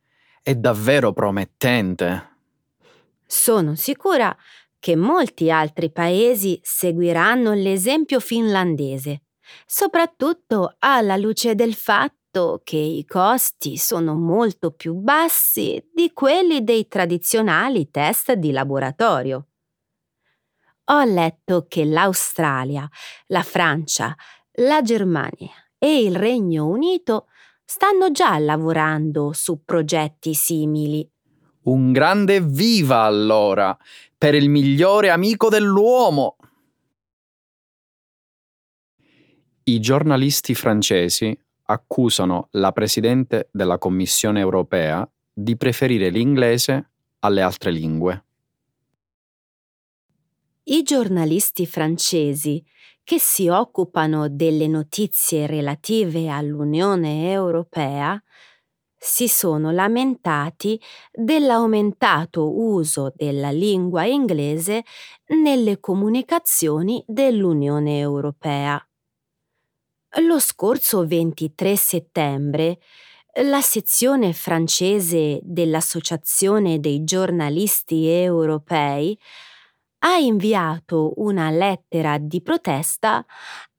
È 0.43 0.53
davvero 0.53 1.11
promettente. 1.11 2.37
Sono 3.25 3.73
sicura 3.73 4.35
che 4.77 4.95
molti 4.95 5.49
altri 5.49 5.91
paesi 5.91 6.59
seguiranno 6.61 7.53
l'esempio 7.53 8.19
finlandese, 8.19 9.24
soprattutto 9.65 10.75
alla 10.79 11.17
luce 11.17 11.55
del 11.55 11.73
fatto 11.73 12.61
che 12.63 12.77
i 12.77 13.05
costi 13.05 13.77
sono 13.77 14.15
molto 14.15 14.71
più 14.71 14.93
bassi 14.95 15.83
di 15.93 16.11
quelli 16.13 16.63
dei 16.63 16.87
tradizionali 16.87 17.89
test 17.89 18.33
di 18.33 18.51
laboratorio. 18.51 19.47
Ho 20.85 21.03
letto 21.03 21.65
che 21.67 21.85
l'Australia, 21.85 22.87
la 23.27 23.41
Francia, 23.41 24.15
la 24.59 24.81
Germania 24.81 25.51
e 25.77 26.03
il 26.03 26.15
Regno 26.15 26.67
Unito 26.67 27.27
stanno 27.63 28.11
già 28.11 28.37
lavorando 28.37 29.33
su 29.33 29.63
progetti 29.63 30.33
simili. 30.33 31.09
Un 31.63 31.91
grande 31.91 32.41
viva 32.41 33.01
allora 33.01 33.75
per 34.15 34.35
il 34.35 34.49
migliore 34.49 35.09
amico 35.09 35.49
dell'uomo. 35.49 36.35
I 39.67 39.79
giornalisti 39.79 40.53
francesi 40.53 41.35
accusano 41.63 42.49
la 42.51 42.71
Presidente 42.71 43.49
della 43.51 43.79
Commissione 43.79 44.39
europea 44.39 45.09
di 45.33 45.57
preferire 45.57 46.09
l'inglese 46.09 46.91
alle 47.21 47.41
altre 47.41 47.71
lingue. 47.71 48.25
I 50.65 50.83
giornalisti 50.83 51.65
francesi 51.65 52.63
che 53.03 53.17
si 53.17 53.47
occupano 53.47 54.29
delle 54.29 54.67
notizie 54.67 55.47
relative 55.47 56.29
all'Unione 56.29 57.31
Europea 57.31 58.21
si 58.95 59.27
sono 59.27 59.71
lamentati 59.71 60.79
dell'aumentato 61.11 62.55
uso 62.55 63.11
della 63.15 63.49
lingua 63.49 64.05
inglese 64.05 64.83
nelle 65.41 65.79
comunicazioni 65.79 67.03
dell'Unione 67.07 67.97
Europea. 67.97 68.79
Lo 70.21 70.39
scorso 70.39 71.05
23 71.05 71.75
settembre 71.75 72.79
la 73.41 73.59
sezione 73.59 74.31
francese 74.31 75.41
dell'Associazione 75.43 76.79
dei 76.79 77.03
giornalisti 77.03 78.07
europei 78.07 79.19
ha 80.05 80.15
inviato 80.15 81.11
una 81.17 81.49
lettera 81.49 82.17
di 82.17 82.41
protesta 82.41 83.25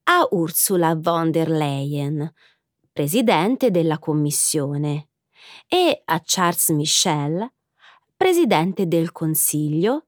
a 0.04 0.28
Ursula 0.32 0.94
von 0.94 1.30
der 1.30 1.48
Leyen, 1.48 2.30
presidente 2.92 3.70
della 3.70 3.98
Commissione, 3.98 5.08
e 5.66 6.02
a 6.04 6.20
Charles 6.22 6.68
Michel, 6.68 7.50
presidente 8.14 8.86
del 8.86 9.10
Consiglio, 9.10 10.05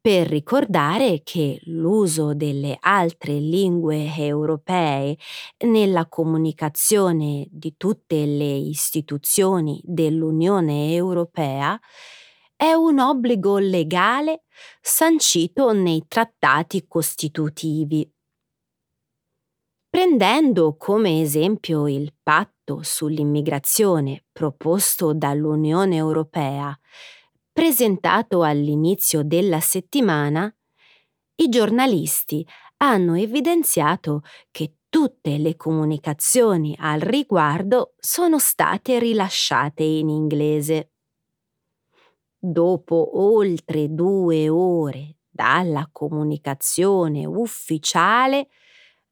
per 0.00 0.28
ricordare 0.28 1.20
che 1.22 1.60
l'uso 1.64 2.32
delle 2.34 2.76
altre 2.80 3.34
lingue 3.34 4.14
europee 4.16 5.16
nella 5.66 6.06
comunicazione 6.06 7.46
di 7.50 7.74
tutte 7.76 8.24
le 8.24 8.54
istituzioni 8.54 9.78
dell'Unione 9.84 10.94
Europea 10.94 11.78
è 12.56 12.72
un 12.72 12.98
obbligo 12.98 13.58
legale 13.58 14.44
sancito 14.80 15.72
nei 15.72 16.04
trattati 16.08 16.86
costitutivi. 16.86 18.10
Prendendo 19.88 20.76
come 20.76 21.20
esempio 21.20 21.88
il 21.88 22.14
patto 22.22 22.80
sull'immigrazione 22.82 24.24
proposto 24.30 25.12
dall'Unione 25.12 25.96
Europea, 25.96 26.76
presentato 27.52 28.42
all'inizio 28.42 29.22
della 29.22 29.60
settimana, 29.60 30.52
i 31.36 31.48
giornalisti 31.48 32.46
hanno 32.78 33.14
evidenziato 33.14 34.22
che 34.50 34.74
tutte 34.88 35.38
le 35.38 35.56
comunicazioni 35.56 36.76
al 36.78 37.00
riguardo 37.00 37.94
sono 37.98 38.38
state 38.38 38.98
rilasciate 38.98 39.82
in 39.82 40.08
inglese. 40.08 40.90
Dopo 42.38 43.20
oltre 43.20 43.92
due 43.92 44.48
ore 44.48 45.16
dalla 45.28 45.88
comunicazione 45.92 47.26
ufficiale, 47.26 48.48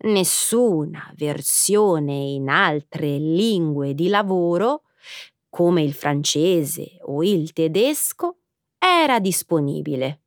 nessuna 0.05 1.13
versione 1.17 2.15
in 2.15 2.49
altre 2.49 3.19
lingue 3.19 3.95
di 3.95 4.09
lavoro, 4.09 4.83
come 5.49 5.83
il 5.83 5.95
francese 5.95 6.99
o 7.03 7.23
il 7.23 7.53
tedesco, 7.53 8.41
era 8.79 9.19
disponibile. 9.19 10.23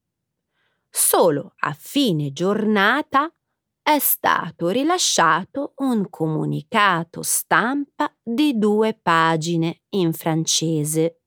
Solo 0.89 1.53
a 1.59 1.73
fine 1.73 2.31
giornata 2.31 3.33
è 3.81 3.97
stato 3.99 4.69
rilasciato 4.69 5.73
un 5.77 6.09
comunicato 6.09 7.23
stampa 7.23 8.13
di 8.21 8.57
due 8.57 8.93
pagine 8.93 9.81
in 9.89 10.13
francese 10.13 11.21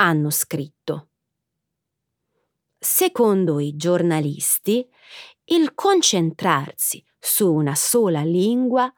hanno 0.00 0.30
scritto. 0.30 1.10
Secondo 2.78 3.60
i 3.60 3.76
giornalisti, 3.76 4.88
il 5.44 5.74
concentrarsi 5.74 7.04
su 7.18 7.52
una 7.52 7.74
sola 7.74 8.22
lingua 8.22 8.90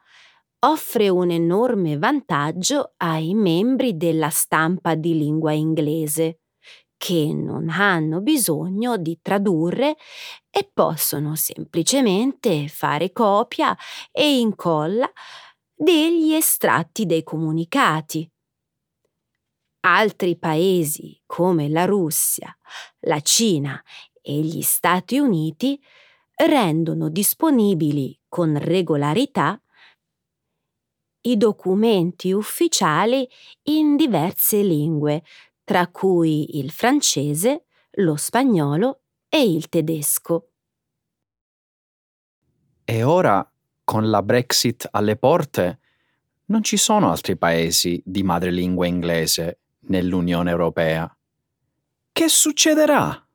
offre 0.65 1.09
un 1.09 1.29
enorme 1.29 1.97
vantaggio 1.97 2.93
ai 2.97 3.33
membri 3.33 3.97
della 3.97 4.29
stampa 4.29 4.95
di 4.95 5.17
lingua 5.17 5.51
inglese, 5.51 6.39
che 6.97 7.33
non 7.33 7.67
hanno 7.69 8.21
bisogno 8.21 8.95
di 8.97 9.19
tradurre 9.21 9.97
e 10.49 10.69
possono 10.73 11.35
semplicemente 11.35 12.69
fare 12.69 13.11
copia 13.11 13.75
e 14.09 14.39
incolla 14.39 15.11
degli 15.75 16.33
estratti 16.33 17.05
dei 17.05 17.23
comunicati. 17.23 18.29
Altri 19.85 20.37
paesi 20.37 21.21
come 21.25 21.67
la 21.67 21.83
Russia, 21.83 22.55
la 23.01 23.19
Cina 23.19 23.83
e 24.21 24.39
gli 24.39 24.61
Stati 24.61 25.19
Uniti 25.19 25.77
rendono 26.35 27.09
disponibili 27.09 28.17
con 28.29 28.57
regolarità 28.57 29.62
i 31.23 31.37
documenti 31.37 32.31
ufficiali 32.31 33.27
in 33.63 33.95
diverse 33.95 34.61
lingue, 34.61 35.23
tra 35.63 35.87
cui 35.87 36.57
il 36.57 36.71
francese, 36.71 37.65
lo 37.97 38.15
spagnolo 38.15 39.01
e 39.29 39.43
il 39.43 39.69
tedesco. 39.69 40.49
E 42.85 43.03
ora, 43.03 43.49
con 43.83 44.09
la 44.09 44.21
Brexit 44.21 44.87
alle 44.91 45.15
porte, 45.15 45.79
non 46.45 46.63
ci 46.63 46.77
sono 46.77 47.09
altri 47.09 47.37
paesi 47.37 48.01
di 48.05 48.23
madrelingua 48.23 48.85
inglese 48.85 49.59
nell'Unione 49.87 50.51
Europea. 50.51 51.17
Che 52.11 52.27
succederà? 52.27 53.25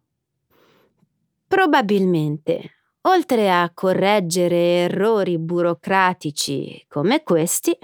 Probabilmente, 1.46 2.77
oltre 3.08 3.50
a 3.50 3.70
correggere 3.72 4.56
errori 4.84 5.38
burocratici 5.38 6.84
come 6.88 7.22
questi, 7.22 7.76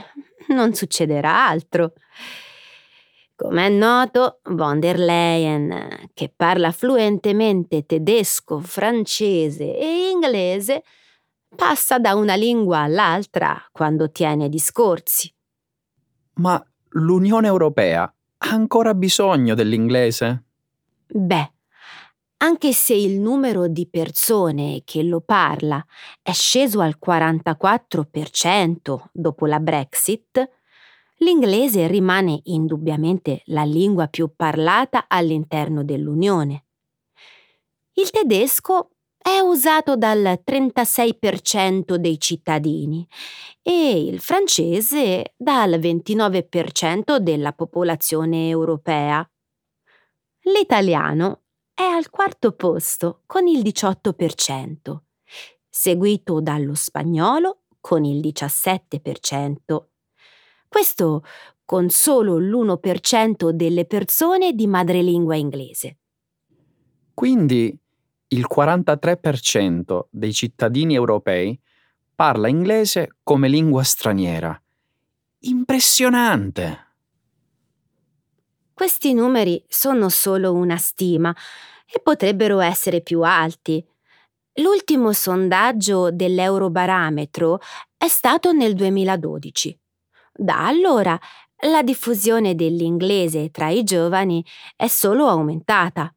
non 0.49 0.75
succederà 0.75 1.47
altro. 1.47 1.93
Come 3.35 3.67
è 3.67 3.69
noto, 3.69 4.41
von 4.51 4.79
der 4.79 4.99
Leyen, 4.99 6.11
che 6.15 6.33
parla 6.35 6.71
fluentemente 6.71 7.85
tedesco, 7.85 8.61
francese 8.61 9.77
e 9.77 10.11
inglese, 10.11 10.85
passa 11.57 11.99
da 11.99 12.15
una 12.15 12.35
lingua 12.35 12.81
all'altra 12.81 13.61
quando 13.73 14.11
tiene 14.11 14.49
discorsi. 14.49 15.33
Ma 16.35 16.65
l'Unione 16.91 17.47
Europea 17.49 18.03
ha 18.03 18.49
ancora 18.51 18.95
bisogno 18.95 19.55
dell'inglese? 19.55 20.45
Beh, 21.07 21.54
anche 22.45 22.75
se 22.75 22.93
il 22.93 23.19
numero 23.19 23.69
di 23.69 23.89
persone 23.89 24.83
che 24.85 25.03
lo 25.03 25.23
parla 25.23 25.83
è 26.21 26.33
sceso 26.33 26.81
al 26.81 26.99
44% 27.03 29.05
dopo 29.13 29.47
la 29.47 29.61
Brexit, 29.61 30.51
l'inglese 31.19 31.87
rimane 31.87 32.41
indubbiamente 32.45 33.41
la 33.47 33.65
lingua 33.65 34.09
più 34.09 34.31
parlata 34.37 35.07
all'interno 35.09 35.85
dell'Unione. 35.85 36.67
Il 37.95 38.11
tedesco 38.11 38.91
è 39.17 39.39
usato 39.39 39.97
dal 39.97 40.39
36% 40.45 41.95
dei 41.95 42.21
cittadini 42.21 43.09
e 43.63 44.05
il 44.05 44.21
francese 44.21 45.33
dal 45.35 45.79
29% 45.79 47.17
della 47.17 47.55
popolazione 47.55 48.51
europea. 48.51 49.27
L'italiano 50.43 51.44
è 51.75 51.83
al 51.83 52.09
quarto 52.09 52.53
posto 52.53 53.23
con 53.27 53.49
il 53.49 53.61
18%, 53.63 54.97
seguito 55.69 56.41
dallo 56.41 56.75
spagnolo 56.75 57.63
con 57.81 58.05
il 58.05 58.21
17%. 58.21 59.85
Questo 60.69 61.25
con 61.65 61.89
solo 61.91 62.39
l'1% 62.39 63.51
delle 63.51 63.87
persone 63.87 64.53
di 64.53 64.67
madrelingua 64.67 65.35
inglese. 65.35 65.99
Quindi 67.13 67.77
il 68.29 68.47
43% 68.49 70.07
dei 70.11 70.33
cittadini 70.33 70.95
europei 70.95 71.59
parla 72.15 72.49
inglese 72.49 73.17
come 73.23 73.49
lingua 73.49 73.83
straniera. 73.83 74.61
Impressionante! 75.41 76.94
Questi 78.75 79.15
numeri 79.15 79.65
sono 79.69 80.09
solo 80.09 80.53
una 80.53 80.77
stima 80.79 81.33
e 81.87 82.01
potrebbero 82.01 82.59
essere 82.59 83.03
più 83.03 83.23
alti. 83.23 83.85
L'ultimo 84.55 85.13
sondaggio 85.13 86.11
dell'Eurobarometro 86.11 87.61
è 87.97 88.09
stato 88.09 88.51
nel 88.51 88.75
2012. 88.75 89.79
Da 90.33 90.67
allora 90.67 91.17
la 91.69 91.85
diffusione 91.85 92.57
dell'inglese 92.57 93.53
tra 93.53 93.69
i 93.69 93.85
giovani 93.85 94.45
è 94.75 94.89
solo 94.89 95.29
aumentata. 95.29 96.13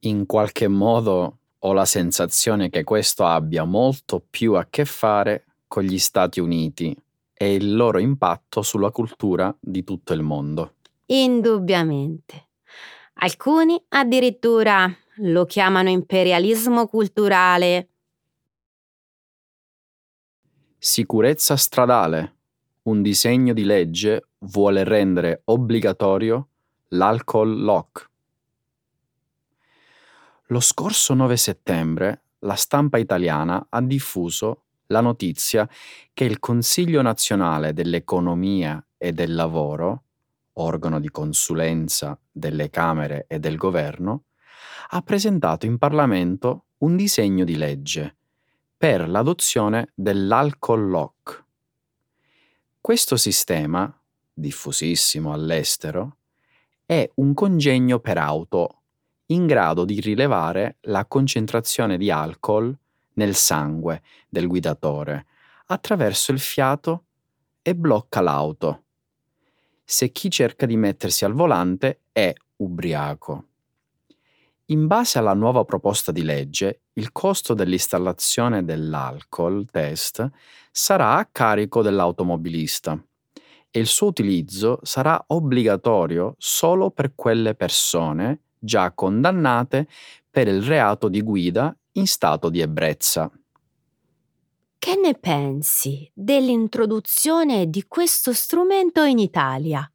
In 0.00 0.26
qualche 0.26 0.68
modo 0.68 1.38
ho 1.58 1.72
la 1.72 1.86
sensazione 1.86 2.68
che 2.68 2.84
questo 2.84 3.24
abbia 3.24 3.64
molto 3.64 4.22
più 4.28 4.52
a 4.54 4.66
che 4.68 4.84
fare 4.84 5.46
con 5.66 5.84
gli 5.84 5.98
Stati 5.98 6.38
Uniti 6.38 6.94
e 7.32 7.54
il 7.54 7.74
loro 7.74 7.98
impatto 7.98 8.60
sulla 8.60 8.90
cultura 8.90 9.54
di 9.58 9.82
tutto 9.82 10.12
il 10.12 10.22
mondo. 10.22 10.73
Indubbiamente. 11.06 12.48
Alcuni 13.14 13.82
addirittura 13.88 14.90
lo 15.18 15.44
chiamano 15.44 15.88
imperialismo 15.90 16.86
culturale. 16.86 17.88
Sicurezza 20.78 21.56
stradale 21.56 22.34
un 22.84 23.00
disegno 23.00 23.54
di 23.54 23.64
legge 23.64 24.28
vuole 24.40 24.84
rendere 24.84 25.42
obbligatorio 25.44 26.48
l'alcol 26.88 27.62
lock. 27.62 28.10
Lo 30.48 30.60
scorso 30.60 31.14
9 31.14 31.36
settembre 31.36 32.24
la 32.40 32.54
stampa 32.54 32.98
italiana 32.98 33.66
ha 33.70 33.80
diffuso 33.80 34.64
la 34.88 35.00
notizia 35.00 35.66
che 36.12 36.24
il 36.24 36.38
Consiglio 36.38 37.00
nazionale 37.00 37.72
dell'economia 37.72 38.84
e 38.98 39.12
del 39.12 39.34
lavoro, 39.34 40.02
organo 40.54 41.00
di 41.00 41.10
consulenza 41.10 42.18
delle 42.30 42.70
Camere 42.70 43.26
e 43.28 43.38
del 43.38 43.56
Governo, 43.56 44.24
ha 44.90 45.02
presentato 45.02 45.66
in 45.66 45.78
Parlamento 45.78 46.64
un 46.78 46.96
disegno 46.96 47.44
di 47.44 47.56
legge 47.56 48.16
per 48.76 49.08
l'adozione 49.08 49.92
dell'alcol 49.94 50.88
lock 50.88 51.44
questo 52.84 53.16
sistema, 53.16 53.90
diffusissimo 54.30 55.32
all'estero, 55.32 56.18
è 56.84 57.10
un 57.14 57.32
congegno 57.32 57.98
per 57.98 58.18
auto 58.18 58.82
in 59.28 59.46
grado 59.46 59.86
di 59.86 60.00
rilevare 60.00 60.76
la 60.82 61.06
concentrazione 61.06 61.96
di 61.96 62.10
alcol 62.10 62.76
nel 63.14 63.36
sangue 63.36 64.02
del 64.28 64.46
guidatore 64.46 65.24
attraverso 65.68 66.30
il 66.30 66.38
fiato 66.38 67.04
e 67.62 67.74
blocca 67.74 68.20
l'auto. 68.20 68.83
Se 69.84 70.10
chi 70.10 70.30
cerca 70.30 70.66
di 70.66 70.76
mettersi 70.76 71.24
al 71.24 71.34
volante 71.34 72.00
è 72.10 72.32
ubriaco. 72.56 73.48
In 74.68 74.86
base 74.86 75.18
alla 75.18 75.34
nuova 75.34 75.64
proposta 75.64 76.10
di 76.10 76.22
legge, 76.22 76.84
il 76.94 77.12
costo 77.12 77.52
dell'installazione 77.52 78.64
dell'alcol 78.64 79.66
test 79.70 80.26
sarà 80.70 81.16
a 81.16 81.28
carico 81.30 81.82
dell'automobilista 81.82 82.98
e 83.70 83.80
il 83.80 83.86
suo 83.86 84.06
utilizzo 84.06 84.78
sarà 84.82 85.22
obbligatorio 85.26 86.34
solo 86.38 86.90
per 86.90 87.14
quelle 87.14 87.54
persone 87.54 88.40
già 88.58 88.92
condannate 88.92 89.86
per 90.30 90.48
il 90.48 90.62
reato 90.62 91.08
di 91.08 91.20
guida 91.20 91.76
in 91.92 92.06
stato 92.06 92.48
di 92.48 92.60
ebbrezza. 92.60 93.30
Che 94.78 94.96
ne 94.96 95.14
pensi 95.14 96.10
dell'introduzione 96.12 97.70
di 97.70 97.84
questo 97.88 98.32
strumento 98.32 99.02
in 99.02 99.18
Italia? 99.18 99.90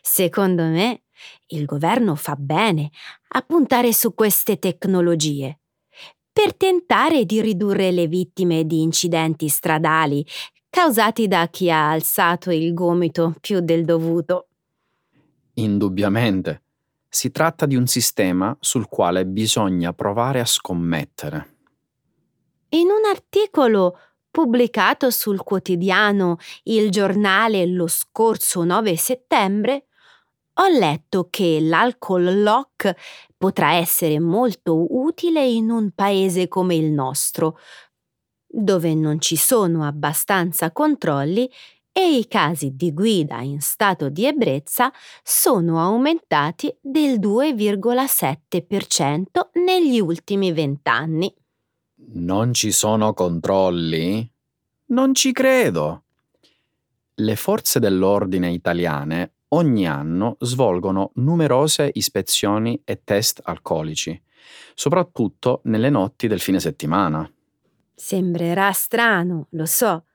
Secondo 0.00 0.64
me 0.64 1.02
il 1.48 1.64
governo 1.64 2.14
fa 2.14 2.34
bene 2.34 2.90
a 3.28 3.42
puntare 3.42 3.92
su 3.92 4.14
queste 4.14 4.58
tecnologie 4.58 5.60
per 6.32 6.56
tentare 6.56 7.24
di 7.24 7.40
ridurre 7.40 7.90
le 7.90 8.06
vittime 8.06 8.64
di 8.64 8.82
incidenti 8.82 9.48
stradali 9.48 10.24
causati 10.70 11.26
da 11.26 11.48
chi 11.48 11.70
ha 11.70 11.90
alzato 11.90 12.50
il 12.50 12.72
gomito 12.72 13.34
più 13.40 13.60
del 13.60 13.84
dovuto. 13.84 14.46
Indubbiamente. 15.54 16.62
Si 17.08 17.32
tratta 17.32 17.66
di 17.66 17.74
un 17.74 17.88
sistema 17.88 18.56
sul 18.60 18.86
quale 18.88 19.26
bisogna 19.26 19.92
provare 19.92 20.38
a 20.38 20.44
scommettere. 20.44 21.58
In 22.72 22.88
un 22.88 23.04
articolo 23.04 23.98
pubblicato 24.30 25.10
sul 25.10 25.42
quotidiano 25.42 26.36
Il 26.62 26.88
Giornale 26.90 27.66
lo 27.66 27.88
scorso 27.88 28.62
9 28.62 28.96
settembre, 28.96 29.86
ho 30.54 30.68
letto 30.68 31.26
che 31.30 31.58
l'alcol 31.60 32.42
lock 32.42 32.94
potrà 33.36 33.72
essere 33.72 34.20
molto 34.20 34.86
utile 34.88 35.44
in 35.44 35.70
un 35.70 35.90
paese 35.90 36.46
come 36.46 36.76
il 36.76 36.92
nostro, 36.92 37.58
dove 38.46 38.94
non 38.94 39.20
ci 39.20 39.34
sono 39.34 39.84
abbastanza 39.84 40.70
controlli 40.70 41.50
e 41.90 42.18
i 42.18 42.28
casi 42.28 42.76
di 42.76 42.94
guida 42.94 43.40
in 43.40 43.60
stato 43.60 44.10
di 44.10 44.26
ebbrezza 44.26 44.92
sono 45.24 45.80
aumentati 45.80 46.72
del 46.80 47.18
2,7% 47.18 49.24
negli 49.54 49.98
ultimi 49.98 50.52
vent'anni. 50.52 51.34
Non 52.12 52.52
ci 52.54 52.72
sono 52.72 53.14
controlli? 53.14 54.28
Non 54.86 55.14
ci 55.14 55.30
credo. 55.30 56.04
Le 57.14 57.36
forze 57.36 57.78
dell'ordine 57.78 58.50
italiane 58.50 59.34
ogni 59.48 59.86
anno 59.86 60.36
svolgono 60.40 61.12
numerose 61.14 61.88
ispezioni 61.92 62.80
e 62.84 63.02
test 63.04 63.40
alcolici, 63.44 64.20
soprattutto 64.74 65.60
nelle 65.64 65.88
notti 65.88 66.26
del 66.26 66.40
fine 66.40 66.58
settimana. 66.58 67.30
Sembrerà 67.94 68.72
strano, 68.72 69.46
lo 69.50 69.66
so, 69.66 70.06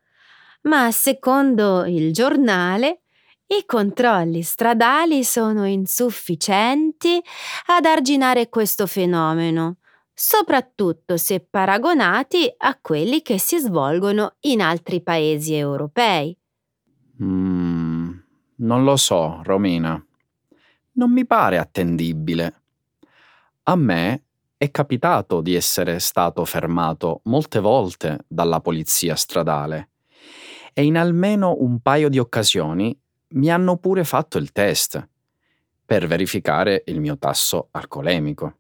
ma 0.63 0.91
secondo 0.91 1.85
il 1.85 2.11
giornale 2.11 3.03
i 3.47 3.63
controlli 3.65 4.41
stradali 4.41 5.23
sono 5.23 5.65
insufficienti 5.65 7.21
ad 7.67 7.85
arginare 7.85 8.49
questo 8.49 8.85
fenomeno, 8.85 9.77
soprattutto 10.15 11.17
se 11.17 11.41
paragonati 11.41 12.51
a 12.57 12.79
quelli 12.79 13.21
che 13.21 13.37
si 13.37 13.59
svolgono 13.59 14.37
in 14.41 14.61
altri 14.61 15.01
paesi 15.01 15.53
europei. 15.53 16.35
Mm, 17.21 18.11
non 18.55 18.83
lo 18.83 18.95
so, 18.95 19.41
Romina. 19.43 20.03
Non 20.93 21.11
mi 21.11 21.25
pare 21.25 21.57
attendibile. 21.57 22.61
A 23.63 23.75
me 23.75 24.23
è 24.57 24.71
capitato 24.71 25.41
di 25.41 25.53
essere 25.53 25.99
stato 25.99 26.45
fermato 26.45 27.19
molte 27.25 27.59
volte 27.59 28.19
dalla 28.27 28.61
polizia 28.61 29.15
stradale 29.15 29.89
e 30.73 30.85
in 30.85 30.97
almeno 30.97 31.57
un 31.59 31.79
paio 31.79 32.07
di 32.07 32.19
occasioni 32.19 32.97
mi 33.29 33.49
hanno 33.51 33.77
pure 33.77 34.05
fatto 34.05 34.37
il 34.37 34.53
test 34.53 35.09
per 35.85 36.07
verificare 36.07 36.83
il 36.85 37.01
mio 37.01 37.17
tasso 37.17 37.67
alcolemico. 37.71 38.59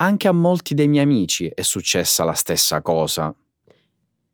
Anche 0.00 0.28
a 0.28 0.32
molti 0.32 0.74
dei 0.74 0.86
miei 0.86 1.02
amici 1.02 1.48
è 1.48 1.62
successa 1.62 2.22
la 2.22 2.34
stessa 2.34 2.80
cosa. 2.82 3.34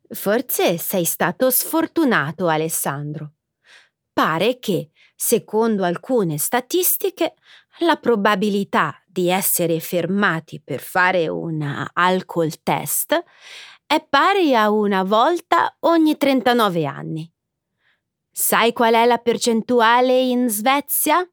Forse 0.07 0.77
sei 0.77 1.05
stato 1.05 1.49
sfortunato, 1.49 2.47
Alessandro. 2.47 3.33
Pare 4.13 4.59
che, 4.59 4.91
secondo 5.15 5.83
alcune 5.83 6.37
statistiche, 6.37 7.33
la 7.79 7.95
probabilità 7.95 9.01
di 9.05 9.29
essere 9.29 9.79
fermati 9.79 10.61
per 10.61 10.81
fare 10.81 11.27
un 11.27 11.87
alcol 11.93 12.61
test 12.61 13.23
è 13.87 14.05
pari 14.07 14.55
a 14.55 14.69
una 14.69 15.03
volta 15.03 15.75
ogni 15.81 16.15
39 16.15 16.85
anni. 16.85 17.33
Sai 18.29 18.71
qual 18.71 18.93
è 18.93 19.05
la 19.05 19.17
percentuale 19.17 20.19
in 20.19 20.47
Svezia? 20.47 21.27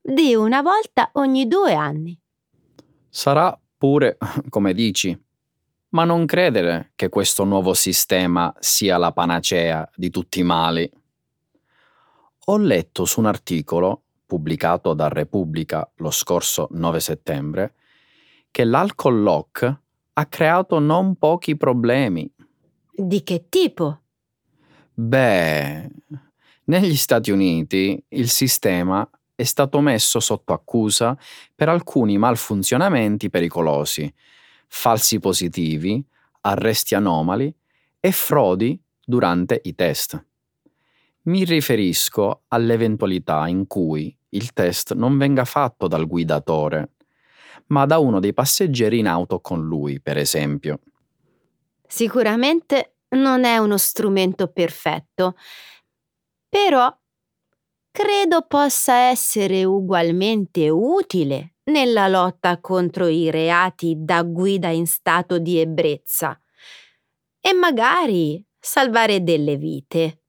Di 0.00 0.34
una 0.34 0.62
volta 0.62 1.10
ogni 1.14 1.46
due 1.46 1.74
anni. 1.74 2.18
Sarà 3.16 3.56
pure 3.78 4.18
come 4.50 4.74
dici, 4.74 5.16
ma 5.90 6.02
non 6.02 6.26
credere 6.26 6.90
che 6.96 7.08
questo 7.08 7.44
nuovo 7.44 7.72
sistema 7.72 8.52
sia 8.58 8.96
la 8.96 9.12
panacea 9.12 9.88
di 9.94 10.10
tutti 10.10 10.40
i 10.40 10.42
mali. 10.42 10.90
Ho 12.46 12.56
letto 12.56 13.04
su 13.04 13.20
un 13.20 13.26
articolo 13.26 14.02
pubblicato 14.26 14.94
da 14.94 15.06
Repubblica 15.06 15.88
lo 15.98 16.10
scorso 16.10 16.66
9 16.72 16.98
settembre 16.98 17.74
che 18.50 18.64
l'alcol 18.64 19.22
lock 19.22 19.80
ha 20.12 20.26
creato 20.26 20.80
non 20.80 21.14
pochi 21.14 21.56
problemi. 21.56 22.28
Di 22.90 23.22
che 23.22 23.46
tipo? 23.48 24.00
Beh, 24.92 25.88
negli 26.64 26.96
Stati 26.96 27.30
Uniti 27.30 28.04
il 28.08 28.28
sistema 28.28 29.08
è 29.34 29.42
stato 29.42 29.80
messo 29.80 30.20
sotto 30.20 30.52
accusa 30.52 31.16
per 31.54 31.68
alcuni 31.68 32.18
malfunzionamenti 32.18 33.30
pericolosi, 33.30 34.12
falsi 34.68 35.18
positivi, 35.18 36.04
arresti 36.42 36.94
anomali 36.94 37.54
e 37.98 38.12
frodi 38.12 38.80
durante 39.04 39.60
i 39.64 39.74
test. 39.74 40.24
Mi 41.22 41.44
riferisco 41.44 42.42
all'eventualità 42.48 43.48
in 43.48 43.66
cui 43.66 44.16
il 44.30 44.52
test 44.52 44.94
non 44.94 45.16
venga 45.16 45.44
fatto 45.44 45.88
dal 45.88 46.06
guidatore, 46.06 46.90
ma 47.66 47.86
da 47.86 47.98
uno 47.98 48.20
dei 48.20 48.34
passeggeri 48.34 48.98
in 48.98 49.06
auto 49.06 49.40
con 49.40 49.64
lui, 49.64 50.00
per 50.00 50.18
esempio. 50.18 50.80
Sicuramente 51.86 52.96
non 53.10 53.44
è 53.44 53.56
uno 53.58 53.78
strumento 53.78 54.48
perfetto, 54.48 55.36
però 56.48 56.94
credo 57.96 58.42
possa 58.42 58.94
essere 59.10 59.62
ugualmente 59.62 60.68
utile 60.68 61.58
nella 61.66 62.08
lotta 62.08 62.58
contro 62.58 63.06
i 63.06 63.30
reati 63.30 63.94
da 63.96 64.24
guida 64.24 64.66
in 64.70 64.88
stato 64.88 65.38
di 65.38 65.58
ebbrezza 65.58 66.36
e 67.40 67.52
magari 67.52 68.44
salvare 68.58 69.22
delle 69.22 69.56
vite. 69.56 70.22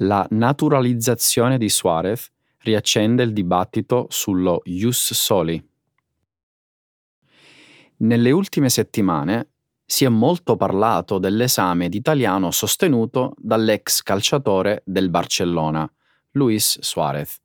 La 0.00 0.26
naturalizzazione 0.28 1.56
di 1.56 1.70
Suarez 1.70 2.30
riaccende 2.58 3.22
il 3.22 3.32
dibattito 3.32 4.08
sullo 4.10 4.60
Ius 4.64 5.14
Soli. 5.14 5.70
Nelle 7.96 8.30
ultime 8.30 8.68
settimane 8.68 9.51
si 9.92 10.06
è 10.06 10.08
molto 10.08 10.56
parlato 10.56 11.18
dell'esame 11.18 11.90
d'italiano 11.90 12.50
sostenuto 12.50 13.34
dall'ex 13.36 14.00
calciatore 14.00 14.80
del 14.86 15.10
Barcellona, 15.10 15.86
Luis 16.30 16.80
Suarez, 16.80 17.38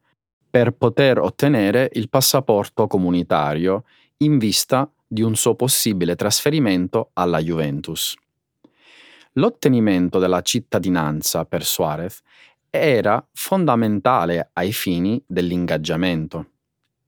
per 0.50 0.72
poter 0.72 1.20
ottenere 1.20 1.90
il 1.96 2.08
passaporto 2.08 2.88
comunitario 2.88 3.84
in 4.20 4.38
vista 4.38 4.90
di 5.06 5.24
un 5.24 5.36
suo 5.36 5.56
possibile 5.56 6.16
trasferimento 6.16 7.10
alla 7.16 7.40
Juventus. 7.40 8.16
L'ottenimento 9.34 10.18
della 10.18 10.42
cittadinanza 10.42 11.44
per 11.44 11.66
Suarez 11.66 12.22
era 12.70 13.22
fondamentale 13.34 14.52
ai 14.54 14.72
fini 14.72 15.22
dell'ingaggiamento, 15.28 16.46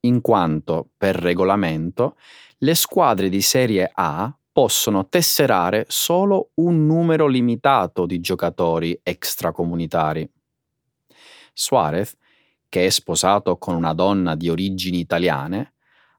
in 0.02 0.19
quanto 0.19 0.89
per 0.97 1.15
regolamento 1.15 2.17
le 2.58 2.75
squadre 2.75 3.30
di 3.30 3.39
Serie 3.39 3.89
A 3.93 4.34
possono 4.59 5.07
tesserare 5.07 5.85
solo 5.87 6.49
un 6.55 6.85
numero 6.85 7.27
limitato 7.27 8.05
di 8.05 8.19
giocatori 8.19 8.99
extracomunitari. 9.01 10.29
Suarez, 11.53 12.13
che 12.67 12.85
è 12.85 12.89
sposato 12.89 13.57
con 13.57 13.73
una 13.73 13.93
donna 13.93 14.35
di 14.35 14.49
origini 14.49 14.99
italiane, 14.99 15.75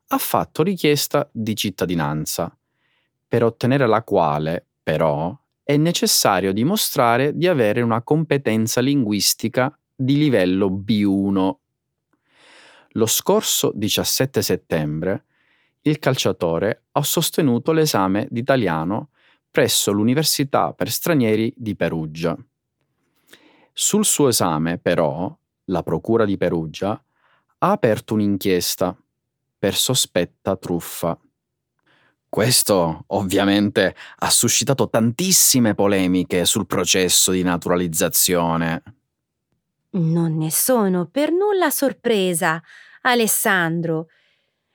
ha 0.06 0.16
fatto 0.16 0.62
richiesta 0.62 1.28
di 1.30 1.54
cittadinanza, 1.54 2.56
per 3.28 3.44
ottenere 3.44 3.86
la 3.86 4.02
quale, 4.02 4.68
però, 4.82 5.38
è 5.62 5.76
necessario 5.76 6.54
dimostrare 6.54 7.36
di 7.36 7.46
avere 7.46 7.82
una 7.82 8.00
competenza 8.00 8.80
linguistica 8.80 9.70
di 9.94 10.16
livello 10.16 10.70
B1. 10.70 11.54
Lo 12.92 13.06
scorso 13.06 13.70
17 13.74 14.40
settembre 14.40 15.24
il 15.82 15.98
calciatore 15.98 16.84
ha 16.92 17.02
sostenuto 17.02 17.72
l'esame 17.72 18.26
d'italiano 18.30 19.10
presso 19.50 19.92
l'Università 19.92 20.72
per 20.72 20.90
stranieri 20.90 21.52
di 21.56 21.74
Perugia. 21.74 22.36
Sul 23.72 24.04
suo 24.04 24.28
esame, 24.28 24.78
però, 24.78 25.36
la 25.64 25.82
Procura 25.82 26.24
di 26.24 26.36
Perugia 26.36 26.90
ha 27.58 27.70
aperto 27.70 28.14
un'inchiesta 28.14 28.96
per 29.58 29.74
sospetta 29.74 30.56
truffa. 30.56 31.18
Questo 32.28 33.04
ovviamente 33.08 33.94
ha 34.18 34.30
suscitato 34.30 34.88
tantissime 34.88 35.74
polemiche 35.74 36.44
sul 36.44 36.66
processo 36.66 37.32
di 37.32 37.42
naturalizzazione. 37.42 38.82
Non 39.92 40.36
ne 40.36 40.50
sono 40.50 41.06
per 41.06 41.32
nulla 41.32 41.70
sorpresa, 41.70 42.62
Alessandro. 43.02 44.08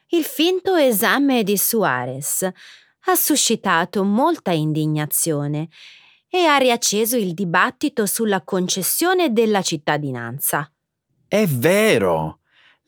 Il 0.10 0.24
finto 0.24 0.76
esame 0.76 1.44
di 1.44 1.58
Suarez 1.58 2.44
ha 3.08 3.15
suscitato 3.15 4.04
molta 4.04 4.52
indignazione 4.52 5.70
e 6.30 6.46
ha 6.46 6.58
riacceso 6.58 7.18
il 7.18 7.34
dibattito 7.34 8.06
sulla 8.06 8.41
concessione 8.44 9.32
della 9.34 9.62
cittadinanza. 9.62 10.72
È 11.28 11.46
vero! 11.48 12.39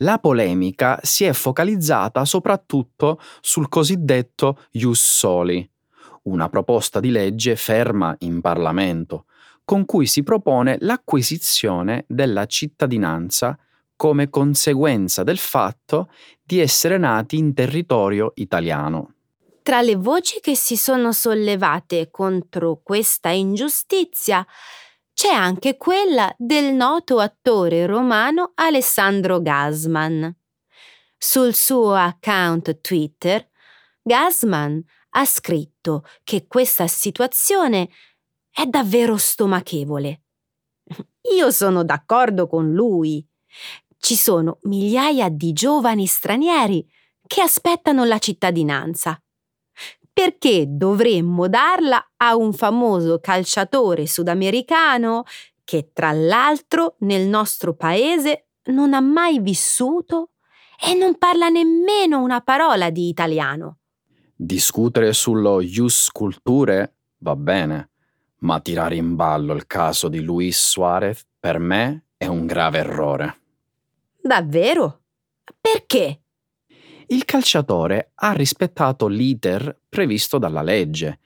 La 0.01 0.19
polemica 0.19 0.99
si 1.01 1.23
è 1.23 1.34
focalizzata 1.34 2.23
soprattutto 2.23 3.19
sul 3.41 3.67
cosiddetto 3.67 4.65
Ius 4.71 5.01
Soli, 5.01 5.67
una 6.23 6.49
proposta 6.49 6.99
di 6.99 7.10
legge 7.10 7.56
ferma 7.56 8.15
in 8.19 8.41
Parlamento, 8.41 9.25
con 9.65 9.86
cui 9.86 10.06
si 10.06 10.21
propone 10.21 10.77
l'acquisizione 10.82 12.06
della 12.08 12.45
cittadinanza 12.45 13.58
come 13.97 14.29
conseguenza 14.29 15.23
del 15.23 15.38
fatto 15.38 16.10
di 16.41 16.60
essere 16.62 16.97
nati 16.97 17.38
in 17.38 17.53
territorio 17.53 18.31
italiano. 18.36 19.15
Tra 19.62 19.81
le 19.81 19.97
voci 19.97 20.39
che 20.39 20.55
si 20.55 20.77
sono 20.77 21.12
sollevate 21.12 22.10
contro 22.10 22.79
questa 22.81 23.31
ingiustizia 23.31 24.47
c'è 25.13 25.33
anche 25.33 25.75
quella 25.75 26.33
del 26.38 26.73
noto 26.73 27.19
attore 27.19 27.86
romano 27.86 28.51
Alessandro 28.55 29.41
Gasman. 29.41 30.33
Sul 31.17 31.53
suo 31.55 31.95
account 31.95 32.79
Twitter, 32.79 33.49
Gasman 34.03 34.81
ha 35.10 35.25
scritto 35.25 36.05
che 36.23 36.45
questa 36.47 36.88
situazione 36.88 37.89
è 38.49 38.65
davvero 38.67 39.17
stomachevole. 39.17 40.21
Io 41.36 41.51
sono 41.51 41.83
d'accordo 41.83 42.47
con 42.47 42.71
lui. 42.71 43.27
Ci 43.99 44.15
sono 44.15 44.60
migliaia 44.63 45.29
di 45.29 45.53
giovani 45.53 46.05
stranieri 46.05 46.88
che 47.25 47.41
aspettano 47.41 48.05
la 48.05 48.19
cittadinanza. 48.19 49.21
Perché 50.12 50.65
dovremmo 50.67 51.47
darla 51.47 52.13
a 52.17 52.36
un 52.36 52.53
famoso 52.53 53.19
calciatore 53.19 54.07
sudamericano 54.07 55.23
che 55.63 55.91
tra 55.93 56.12
l'altro 56.12 56.95
nel 56.99 57.27
nostro 57.27 57.75
paese 57.75 58.47
non 58.65 58.93
ha 58.93 59.01
mai 59.01 59.39
vissuto 59.39 60.31
e 60.79 60.93
non 60.93 61.17
parla 61.17 61.49
nemmeno 61.49 62.21
una 62.21 62.41
parola 62.41 62.89
di 62.89 63.10
italiano? 63.10 63.79
Discutere 64.36 65.13
sullo 65.13 65.62
Ius 65.62 66.10
Culture 66.12 66.95
va 67.17 67.36
bene, 67.36 67.89
ma 68.39 68.60
tirare 68.60 68.95
in 68.95 69.15
ballo 69.15 69.53
il 69.53 69.67
caso 69.67 70.07
di 70.07 70.21
Luis 70.21 70.69
Suarez 70.69 71.25
per 71.39 71.60
me 71.60 72.05
è 72.17 72.27
un 72.27 72.45
grave 72.45 72.79
errore. 72.79 73.38
Davvero? 74.27 75.03
Perché? 75.59 76.23
Il 77.07 77.23
calciatore 77.23 78.11
ha 78.15 78.33
rispettato 78.33 79.07
l'iter 79.07 79.83
previsto 79.87 80.37
dalla 80.37 80.61
legge, 80.61 81.19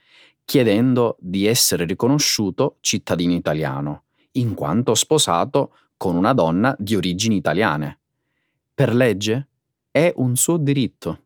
chiedendo 0.45 1.17
di 1.19 1.47
essere 1.47 1.85
riconosciuto 1.85 2.77
cittadino 2.79 3.33
italiano, 3.33 4.03
in 4.33 4.53
quanto 4.53 4.93
sposato 4.93 5.75
con 5.97 6.15
una 6.15 6.33
donna 6.33 6.75
di 6.77 6.95
origini 6.95 7.37
italiane. 7.37 8.01
Per 8.71 8.93
legge 8.93 9.47
è 9.89 10.13
un 10.17 10.35
suo 10.35 10.57
diritto. 10.57 11.23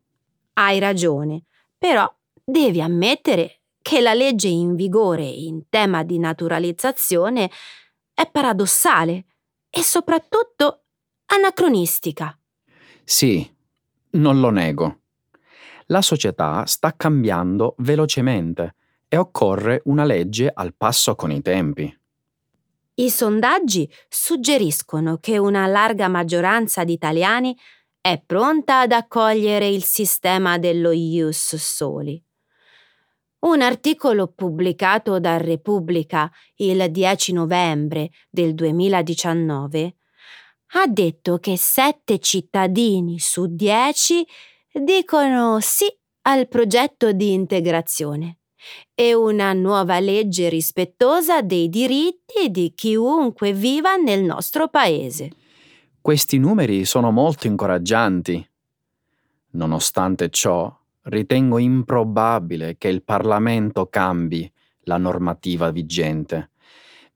Hai 0.54 0.78
ragione, 0.78 1.44
però 1.76 2.10
devi 2.42 2.80
ammettere 2.80 3.60
che 3.82 4.00
la 4.00 4.14
legge 4.14 4.48
in 4.48 4.74
vigore 4.76 5.26
in 5.26 5.68
tema 5.68 6.02
di 6.04 6.18
naturalizzazione 6.18 7.50
è 8.14 8.26
paradossale 8.30 9.26
e 9.68 9.82
soprattutto 9.82 10.85
anacronistica. 11.26 12.38
Sì, 13.04 13.48
non 14.10 14.40
lo 14.40 14.50
nego. 14.50 15.00
La 15.86 16.02
società 16.02 16.66
sta 16.66 16.94
cambiando 16.96 17.74
velocemente 17.78 18.74
e 19.08 19.16
occorre 19.16 19.82
una 19.84 20.04
legge 20.04 20.50
al 20.52 20.74
passo 20.74 21.14
con 21.14 21.30
i 21.30 21.40
tempi. 21.42 21.96
I 22.98 23.10
sondaggi 23.10 23.88
suggeriscono 24.08 25.18
che 25.18 25.38
una 25.38 25.66
larga 25.66 26.08
maggioranza 26.08 26.82
di 26.82 26.94
italiani 26.94 27.56
è 28.00 28.22
pronta 28.24 28.80
ad 28.80 28.92
accogliere 28.92 29.68
il 29.68 29.84
sistema 29.84 30.58
dello 30.58 30.92
Ius 30.92 31.56
Soli. 31.56 32.22
Un 33.40 33.60
articolo 33.60 34.28
pubblicato 34.28 35.20
da 35.20 35.36
Repubblica 35.36 36.30
il 36.56 36.90
10 36.90 37.32
novembre 37.32 38.10
del 38.30 38.54
2019 38.54 39.95
ha 40.78 40.86
detto 40.86 41.38
che 41.38 41.56
7 41.56 42.18
cittadini 42.18 43.18
su 43.18 43.46
10 43.46 44.26
dicono 44.72 45.58
sì 45.60 45.86
al 46.22 46.48
progetto 46.48 47.12
di 47.12 47.32
integrazione 47.32 48.38
e 48.94 49.14
una 49.14 49.52
nuova 49.52 49.98
legge 50.00 50.48
rispettosa 50.48 51.40
dei 51.40 51.68
diritti 51.68 52.50
di 52.50 52.72
chiunque 52.74 53.52
viva 53.52 53.96
nel 53.96 54.22
nostro 54.22 54.68
paese. 54.68 55.30
Questi 56.00 56.38
numeri 56.38 56.84
sono 56.84 57.10
molto 57.10 57.46
incoraggianti. 57.46 58.46
Nonostante 59.52 60.28
ciò, 60.28 60.72
ritengo 61.02 61.58
improbabile 61.58 62.76
che 62.76 62.88
il 62.88 63.02
Parlamento 63.02 63.86
cambi 63.86 64.50
la 64.82 64.98
normativa 64.98 65.70
vigente, 65.70 66.50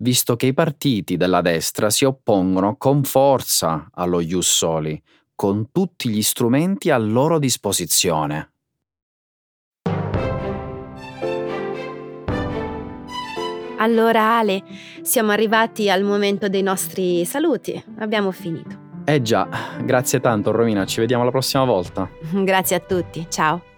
visto 0.00 0.36
che 0.36 0.46
i 0.46 0.54
partiti 0.54 1.16
della 1.16 1.40
destra 1.40 1.90
si 1.90 2.04
oppongono 2.04 2.76
con 2.76 3.02
forza 3.04 3.88
allo 3.94 4.20
Ius 4.20 4.48
Soli, 4.48 5.00
con 5.34 5.70
tutti 5.72 6.10
gli 6.10 6.22
strumenti 6.22 6.90
a 6.90 6.98
loro 6.98 7.38
disposizione. 7.38 8.52
Allora 13.78 14.36
Ale, 14.36 14.62
siamo 15.00 15.30
arrivati 15.30 15.88
al 15.88 16.02
momento 16.02 16.50
dei 16.50 16.62
nostri 16.62 17.24
saluti. 17.24 17.82
Abbiamo 17.98 18.30
finito. 18.30 18.88
Eh 19.06 19.22
già, 19.22 19.48
grazie 19.82 20.20
tanto 20.20 20.50
Romina, 20.50 20.84
ci 20.84 21.00
vediamo 21.00 21.24
la 21.24 21.30
prossima 21.30 21.64
volta. 21.64 22.08
Grazie 22.30 22.76
a 22.76 22.80
tutti, 22.80 23.26
ciao. 23.30 23.69